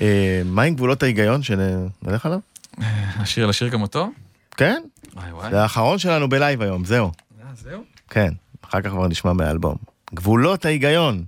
[0.00, 2.38] אה, מה עם גבולות ההיגיון שנלך עליו?
[3.22, 4.10] השיר, לשיר גם אותו?
[4.56, 4.82] כן?
[5.14, 5.50] וואי וואי.
[5.50, 7.10] זה האחרון שלנו בלייב היום, זהו.
[7.40, 7.82] אה, זהו?
[8.10, 9.76] כן, אחר כך כבר נשמע מהאלבום.
[10.14, 11.24] גבולות ההיגיון.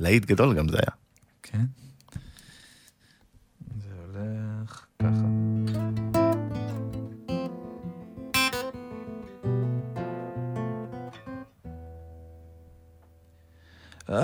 [0.00, 0.90] להיט גדול גם זה היה.
[1.42, 1.64] כן.
[3.82, 5.26] זה הולך ככה.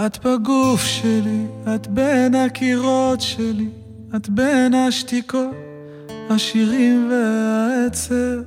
[0.07, 3.69] את בגוף שלי, את בין הקירות שלי,
[4.17, 5.55] את בין השתיקות,
[6.31, 8.43] השירים והעצב.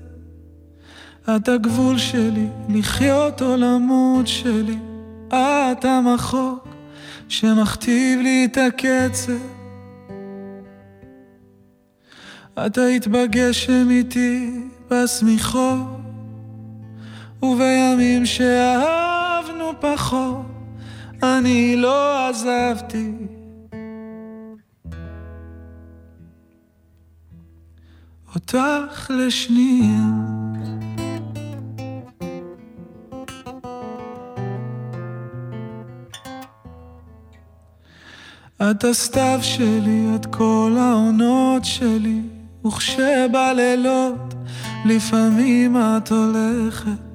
[1.35, 4.77] את הגבול שלי, לחיות או למות שלי,
[5.27, 6.67] את המחוק
[7.27, 9.54] שמכתיב לי את הקצב.
[12.59, 14.49] את היית בגשם איתי
[14.91, 16.01] בשמיכות,
[17.43, 20.45] ובימים שאהבנו פחות,
[21.23, 23.11] אני לא עזבתי.
[28.35, 30.05] אותך לשנייה.
[38.71, 42.21] את הסתיו שלי, את כל העונות שלי,
[42.65, 44.33] וכשבלילות
[44.85, 47.05] לפעמים את הולכת.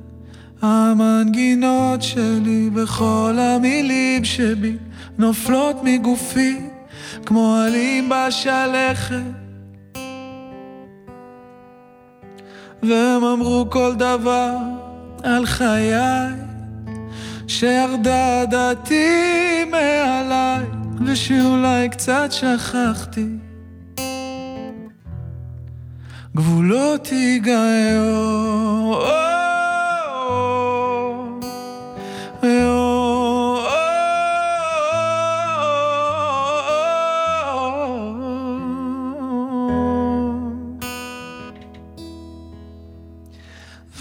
[0.62, 4.76] המנגינות שלי וכל המילים שבי
[5.18, 6.60] נופלות מגופי
[7.26, 9.22] כמו עלים בשלכת.
[12.82, 14.56] והם אמרו כל דבר
[15.22, 15.94] על חיי
[17.46, 20.64] שירדה דעתי מעליי
[21.06, 23.26] ושאולי קצת שכחתי
[26.36, 28.30] גבולות היגיון.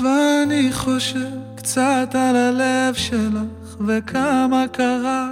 [0.02, 1.20] ואני חושב
[1.56, 5.30] קצת על הלב שלך וכמה קרה.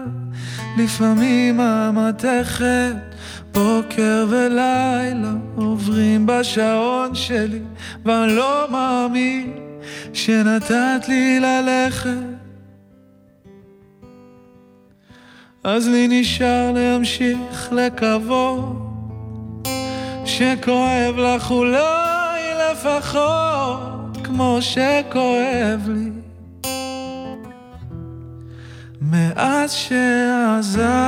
[0.78, 3.17] לפעמים המתכת
[3.58, 7.60] בוקר ולילה עוברים בשעון שלי
[8.06, 9.54] ואני לא מאמין
[10.14, 12.10] שנתת לי ללכת.
[15.64, 18.88] אז לי נשאר להמשיך לקוות
[20.26, 22.42] כשכואב לך אולי
[22.72, 26.12] לפחות כמו שכואב לי.
[29.02, 31.07] מאז שעזב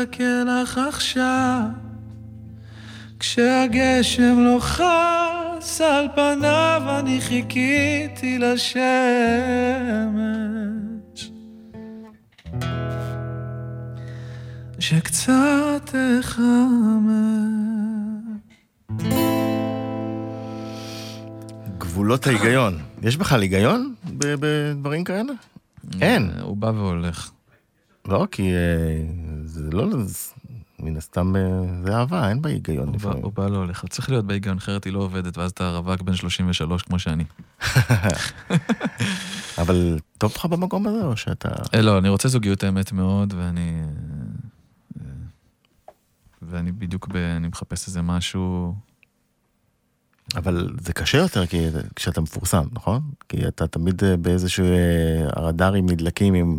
[0.00, 1.60] יחכה לך עכשיו
[3.18, 8.80] כשהגשם לוחס על פניו אני חיכיתי לשמש
[14.78, 17.40] שקצת תחמם
[21.78, 22.78] גבולות ההיגיון.
[23.02, 25.32] יש בכלל היגיון בדברים כאלה?
[26.00, 26.30] אין.
[26.42, 27.30] הוא בא והולך.
[28.08, 28.58] לא, כי אה,
[29.50, 30.02] זה לא...
[30.02, 30.32] זה-
[30.82, 31.42] מן הסתם אה,
[31.84, 33.22] זה אהבה, אין בה היגיון לפעמים.
[33.22, 33.84] הוא בא להולך.
[33.90, 37.24] צריך להיות בהיגיון, אחרת היא לא עובדת, ואז אתה רווק בן 33 כמו שאני.
[39.62, 41.48] אבל טוב לך במקום הזה, או שאתה...
[41.74, 43.82] אה, לא, אני רוצה זוגיות האמת מאוד, ואני...
[45.00, 45.04] אה,
[46.42, 47.16] ואני בדיוק ב...
[47.16, 48.74] אני מחפש איזה משהו...
[50.36, 53.02] אבל זה קשה יותר כי כשאתה מפורסם, נכון?
[53.28, 54.66] כי אתה תמיד באיזשהו
[55.36, 56.58] הרדארים נדלקים אם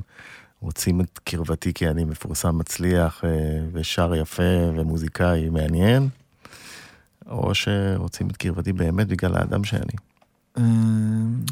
[0.61, 3.29] רוצים את קרבתי כי אני מפורסם, מצליח, אה,
[3.73, 4.43] ושר יפה
[4.75, 6.09] ומוזיקאי מעניין,
[7.27, 9.93] או שרוצים את קרבתי באמת בגלל האדם שאני,
[10.57, 10.63] אה,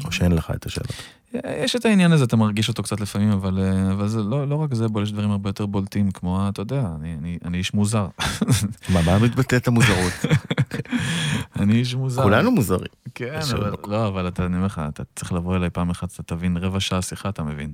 [0.04, 0.92] או שאין לך את השאלות.
[1.34, 4.54] יש את העניין הזה, אתה מרגיש אותו קצת לפעמים, אבל, אה, אבל זה לא, לא
[4.54, 7.74] רק זה, בו יש דברים הרבה יותר בולטים, כמו, אתה יודע, אני, אני, אני איש
[7.74, 8.06] מוזר.
[8.92, 10.12] מה, מה מתבטאת המוזרות?
[11.60, 12.22] אני איש מוזר.
[12.22, 12.88] כולנו מוזרים.
[13.14, 13.74] כן, אבל.
[13.86, 16.80] לא, אבל אתה, אני אומר לך, אתה צריך לבוא אליי פעם אחת, אתה תבין, רבע
[16.80, 17.72] שעה שיחה אתה מבין.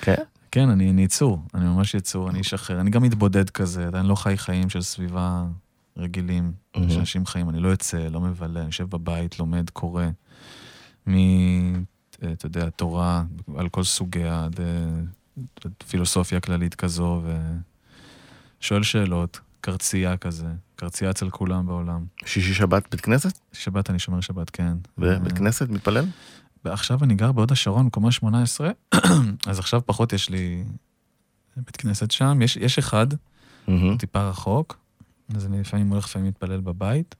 [0.00, 0.22] כן?
[0.54, 2.80] כן, אני, אני יצור, אני ממש יצור, אני איש אחר.
[2.80, 5.44] אני גם מתבודד כזה, אני לא חי חיים של סביבה
[5.96, 6.52] רגילים.
[6.88, 10.04] שאנשים חיים, אני לא יוצא, לא מבלה, אני יושב בבית, לומד, קורא.
[11.08, 11.14] מ...
[12.32, 13.24] אתה יודע, תורה
[13.56, 17.22] על כל סוגיה, עד אה, פילוסופיה כללית כזו,
[18.60, 22.04] ושואל שאלות, קרצייה כזה, קרצייה אצל כולם בעולם.
[22.24, 23.38] שישי שבת בית כנסת?
[23.52, 24.76] שבת אני שומר שבת, כן.
[24.98, 26.04] בבית כנסת מתפלל?
[26.64, 28.70] ועכשיו אני גר בהוד השרון, קומה 18,
[29.46, 30.64] אז עכשיו פחות יש לי
[31.56, 32.42] בית כנסת שם.
[32.42, 33.06] יש, יש אחד,
[33.68, 33.96] מהמם.
[33.96, 34.78] טיפה רחוק,
[35.36, 37.14] אז אני לפעמים הולך לפעמים להתפלל בבית.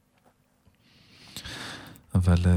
[2.14, 2.48] אבל uh,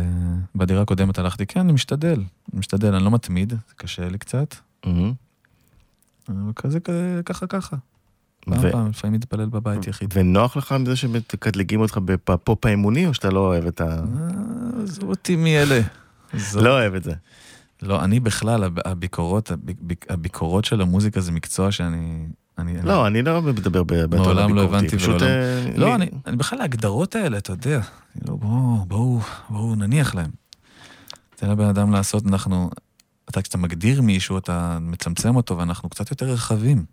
[0.56, 2.20] בדירה הקודמת הלכתי, כן, אני משתדל,
[2.54, 4.56] אני משתדל, אני לא מתמיד, זה קשה לי קצת.
[6.30, 7.76] אבל כזה, כזה ככה ככה.
[8.40, 10.14] פעם ו- פעם, לפעמים מתפלל בבית יחיד.
[10.14, 13.86] ונוח לך מזה שמקטלגים אותך בפופ האמוני, או שאתה לא אוהב את ה...
[13.86, 15.82] אה, עזוב אותי מאלה.
[16.34, 17.14] עזוב לא אוהב את זה.
[17.82, 22.26] לא, אני בכלל, הב- הביקורות, הביק- הביקורות של המוזיקה זה מקצוע שאני...
[22.58, 24.78] אני, לא, אני לא מדבר ב- בטון מעולם לא הביקורתי.
[24.86, 27.82] הבנתי פשוט, ולעולם- אה, לא, אני- אני, אני בכלל, ההגדרות האלה, אתה יודע,
[28.14, 29.20] כאילו, בואו, בואו,
[29.50, 30.32] בואו נניח להם.
[31.36, 32.70] תן לבן אדם לעשות, אנחנו,
[33.30, 36.86] אתה, כשאתה מגדיר מישהו, אתה מצמצם אותו, ואנחנו קצת יותר רחבים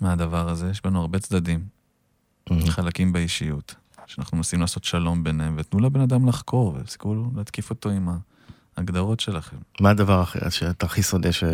[0.00, 0.70] מהדבר הזה.
[0.70, 1.60] יש בנו הרבה צדדים,
[2.50, 2.66] מהמם.
[2.66, 3.74] חלקים באישיות,
[4.06, 8.08] שאנחנו מנסים לעשות שלום ביניהם, ותנו לבן אדם לחקור, ותפסיקו להתקיף אותו עם
[8.76, 9.56] ההגדרות שלכם.
[9.80, 11.44] מה הדבר האחר שאתה הכי שונא ש-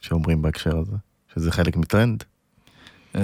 [0.00, 0.96] שאומרים בהקשר הזה?
[1.34, 2.24] שזה חלק מטרנד?
[3.14, 3.20] אמ,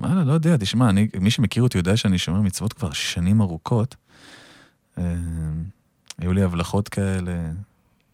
[0.00, 3.96] וואלה, לא יודע, תשמע, אני, מי שמכיר אותי יודע שאני שומר מצוות כבר שנים ארוכות.
[4.98, 5.04] אמ,
[6.18, 7.50] היו לי הבלחות כאלה,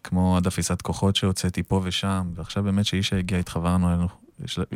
[0.04, 4.10] כמו עד אפיסת כוחות שהוצאתי פה ושם, ועכשיו באמת שאישה הגיע, התחברנו, יש-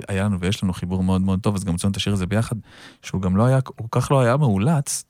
[0.08, 2.56] היה לנו ויש לנו חיבור מאוד מאוד טוב, אז גם רצינו את השיר הזה ביחד,
[3.02, 5.04] שהוא גם לא היה, כל כך לא היה מאולץ,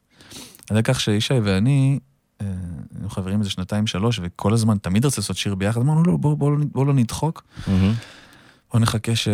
[0.70, 1.98] על כך שישי ואני,
[2.40, 2.46] אה,
[2.94, 6.36] היינו חברים איזה שנתיים שלוש, וכל הזמן תמיד רצה לעשות שיר ביחד, אמרנו, לא, בואו
[6.36, 7.42] בוא, בוא לא נדחוק.
[7.66, 7.94] מהמם.
[8.72, 9.28] בוא נחכה ש...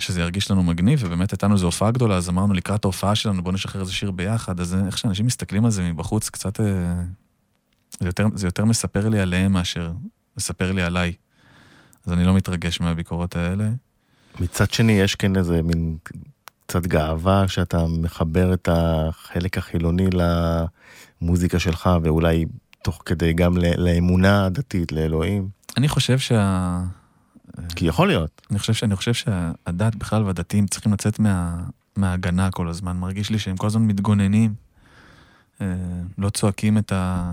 [0.00, 3.42] שזה ירגיש לנו מגניב, ובאמת הייתה לנו איזו הופעה גדולה, אז אמרנו לקראת ההופעה שלנו,
[3.42, 6.60] בוא נשחרר איזה שיר ביחד, אז איך שאנשים מסתכלים על זה מבחוץ, קצת...
[6.60, 6.66] אה,
[8.00, 9.92] זה יותר, זה יותר מספר לי עליהם מאשר
[10.36, 11.12] מספר לי עליי.
[12.06, 13.70] אז אני לא מתרגש מהביקורות האלה.
[14.40, 15.96] מצד שני, יש כן איזה מין
[16.66, 20.06] קצת גאווה שאתה מחבר את החלק החילוני
[21.22, 22.44] למוזיקה שלך, ואולי
[22.82, 25.48] תוך כדי גם לאמונה הדתית, לאלוהים.
[25.76, 26.80] אני חושב שה...
[27.76, 28.42] כי יכול להיות.
[28.50, 31.64] אני חושב, ש- אני חושב שהדת בכלל והדתיים צריכים לצאת מה,
[31.96, 32.96] מההגנה כל הזמן.
[32.96, 34.54] מרגיש לי שהם כל הזמן מתגוננים,
[35.60, 35.66] אה,
[36.18, 37.32] לא צועקים את ה...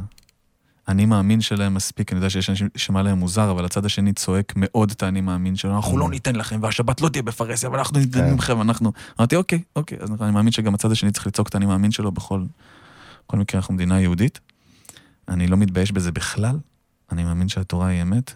[0.87, 4.53] אני מאמין שלהם מספיק, אני יודע שיש אנשים ששמע להם מוזר, אבל הצד השני צועק
[4.55, 7.99] מאוד את האני מאמין שלו, אנחנו לא ניתן לכם, והשבת לא תהיה בפרהסיה, אבל אנחנו
[7.99, 8.33] ניתן כן.
[8.33, 8.91] מכם, אנחנו...
[9.19, 12.11] אמרתי, אוקיי, אוקיי, אז אני מאמין שגם הצד השני צריך לצעוק את האני מאמין שלו
[12.11, 12.43] בכל...
[13.27, 14.39] בכל מקרה, אנחנו מדינה יהודית.
[15.27, 16.57] אני לא מתבייש בזה בכלל,
[17.11, 18.33] אני מאמין שהתורה היא אמת,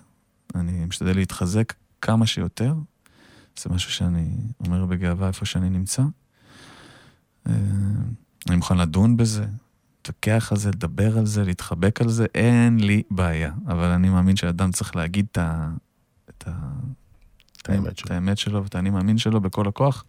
[0.55, 2.73] אני משתדל להתחזק כמה שיותר,
[3.59, 4.29] זה משהו שאני
[4.59, 6.01] אומר בגאווה איפה שאני נמצא.
[7.47, 7.53] אה,
[8.49, 9.45] אני מוכן לדון בזה,
[9.99, 13.51] להתווכח על זה, לדבר על זה, להתחבק על זה, אין לי בעיה.
[13.67, 15.69] אבל אני מאמין שאדם צריך להגיד את ה...
[16.29, 16.51] את ה...
[17.61, 18.05] את האמת שלו.
[18.07, 20.05] את האמת שלו ואת האני מאמין שלו בכל הכוח.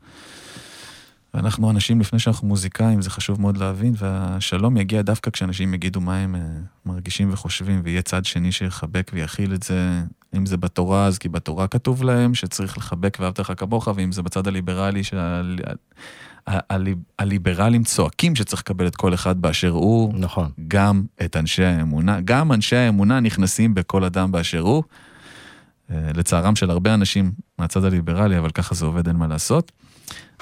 [1.35, 6.16] ואנחנו אנשים, לפני שאנחנו מוזיקאים, זה חשוב מאוד להבין, והשלום יגיע דווקא כשאנשים יגידו מה
[6.16, 6.41] הם אה,
[6.87, 10.01] מרגישים וחושבים, ויהיה צד שני שיחבק ויכיל את זה,
[10.37, 14.22] אם זה בתורה, אז כי בתורה כתוב להם שצריך לחבק ואהבת לך כמוך, ואם זה
[14.22, 15.03] בצד הליברלי,
[17.18, 20.51] שהליברלים צועקים שצריך לקבל את כל אחד באשר הוא, נכון.
[20.68, 24.83] גם את אנשי האמונה, גם אנשי האמונה נכנסים בכל אדם באשר הוא.
[25.91, 29.72] אה, לצערם של הרבה אנשים מהצד הליברלי, אבל ככה זה עובד, אין מה לעשות.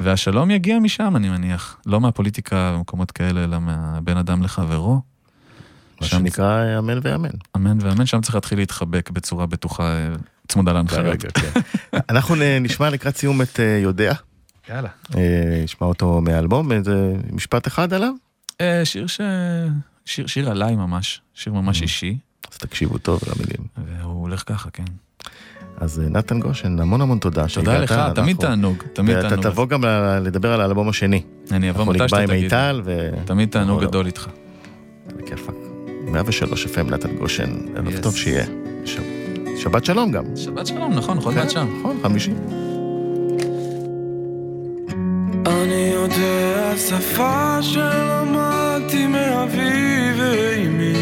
[0.00, 1.76] והשלום יגיע משם, אני מניח.
[1.86, 5.00] לא מהפוליטיקה במקומות כאלה, אלא מהבין אדם לחברו.
[6.00, 7.28] מה שם- שנקרא אמן ואמן.
[7.56, 10.08] אמן ואמן, שם צריך להתחיל להתחבק בצורה בטוחה, אה,
[10.48, 11.16] צמודה להנחיות.
[11.22, 11.60] כן.
[12.10, 14.12] אנחנו נשמע לקראת סיום את אה, יודע,
[14.70, 14.88] יאללה.
[15.16, 18.12] אה, נשמע אותו מהאלבום, איזה משפט אחד עליו?
[18.84, 19.20] שיר ש...
[20.04, 22.18] שיר, שיר עליי ממש, שיר ממש אישי,
[22.52, 23.66] אז תקשיבו טוב למילים.
[24.00, 24.84] והוא הולך ככה, כן.
[25.80, 28.14] אז אה, נתן גושן, המון המון תודה תודה לך, שהגעת.
[28.14, 29.44] תמיד אנחנו- תענוג, תמיד ואתה תענוג.
[29.44, 31.22] תבוא גם ל- לדבר על האלבום השני.
[31.50, 32.42] אני אבוא אנחנו מתי נקבע שאתה עם תגיד.
[32.42, 33.10] מיטל ו...
[33.24, 34.28] תמיד תענוג נבוא גדול איתך.
[35.16, 35.54] בכיפאק.
[36.12, 38.00] 103 FM נתן גושן, ערב Yes.
[38.02, 38.44] טוב שיהיה.
[38.84, 38.98] ש-
[39.56, 40.24] שבת שלום גם.
[40.36, 41.66] שבת שלום, נכון, עוד מעט שם.
[41.80, 42.32] נכון, חמישי.
[45.46, 50.92] אני יודע שפה שלמדתי מאבי ואימי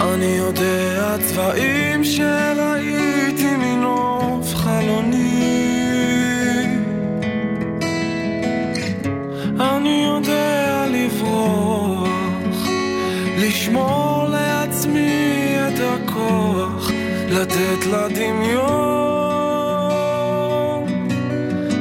[0.00, 5.58] אני יודע צבעים שראיתי מנוף חלוני.
[9.60, 12.68] אני יודע לברוח
[13.38, 16.90] לשמור לעצמי את הכוח
[17.30, 18.78] לתת לדמיון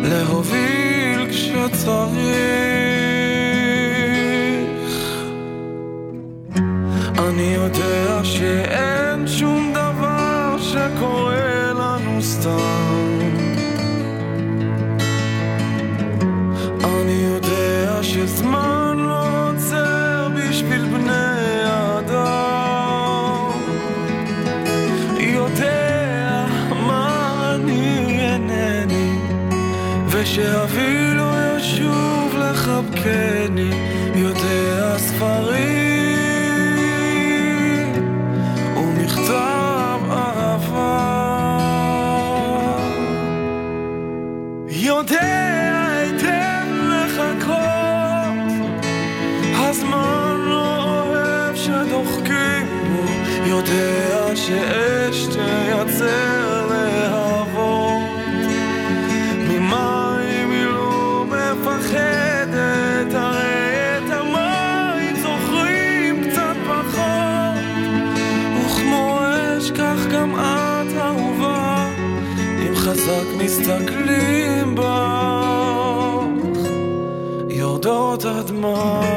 [0.03, 3.06] להוביל כשצריך
[7.37, 13.19] אני יודע שאין שום דבר שקורה לנו סתם.
[16.83, 21.63] אני יודע שזמן לא עוצר בשביל בני
[21.99, 23.51] אדם.
[25.19, 26.45] יודע
[26.87, 29.19] מה אני אינני
[30.09, 33.71] ושאבי לא ישוב לחבקני.
[34.15, 35.66] יודע ספרים
[54.47, 58.01] שאש תייצר להבות.
[59.49, 67.57] ממים היא לא מפחדת הרי את המים זוכרים קצת פחות.
[68.65, 69.19] וכמו
[69.57, 71.87] אש כך גם את אהובה
[72.67, 76.61] אם חזק מסתכלים בך
[77.49, 79.16] יורדות הדמעות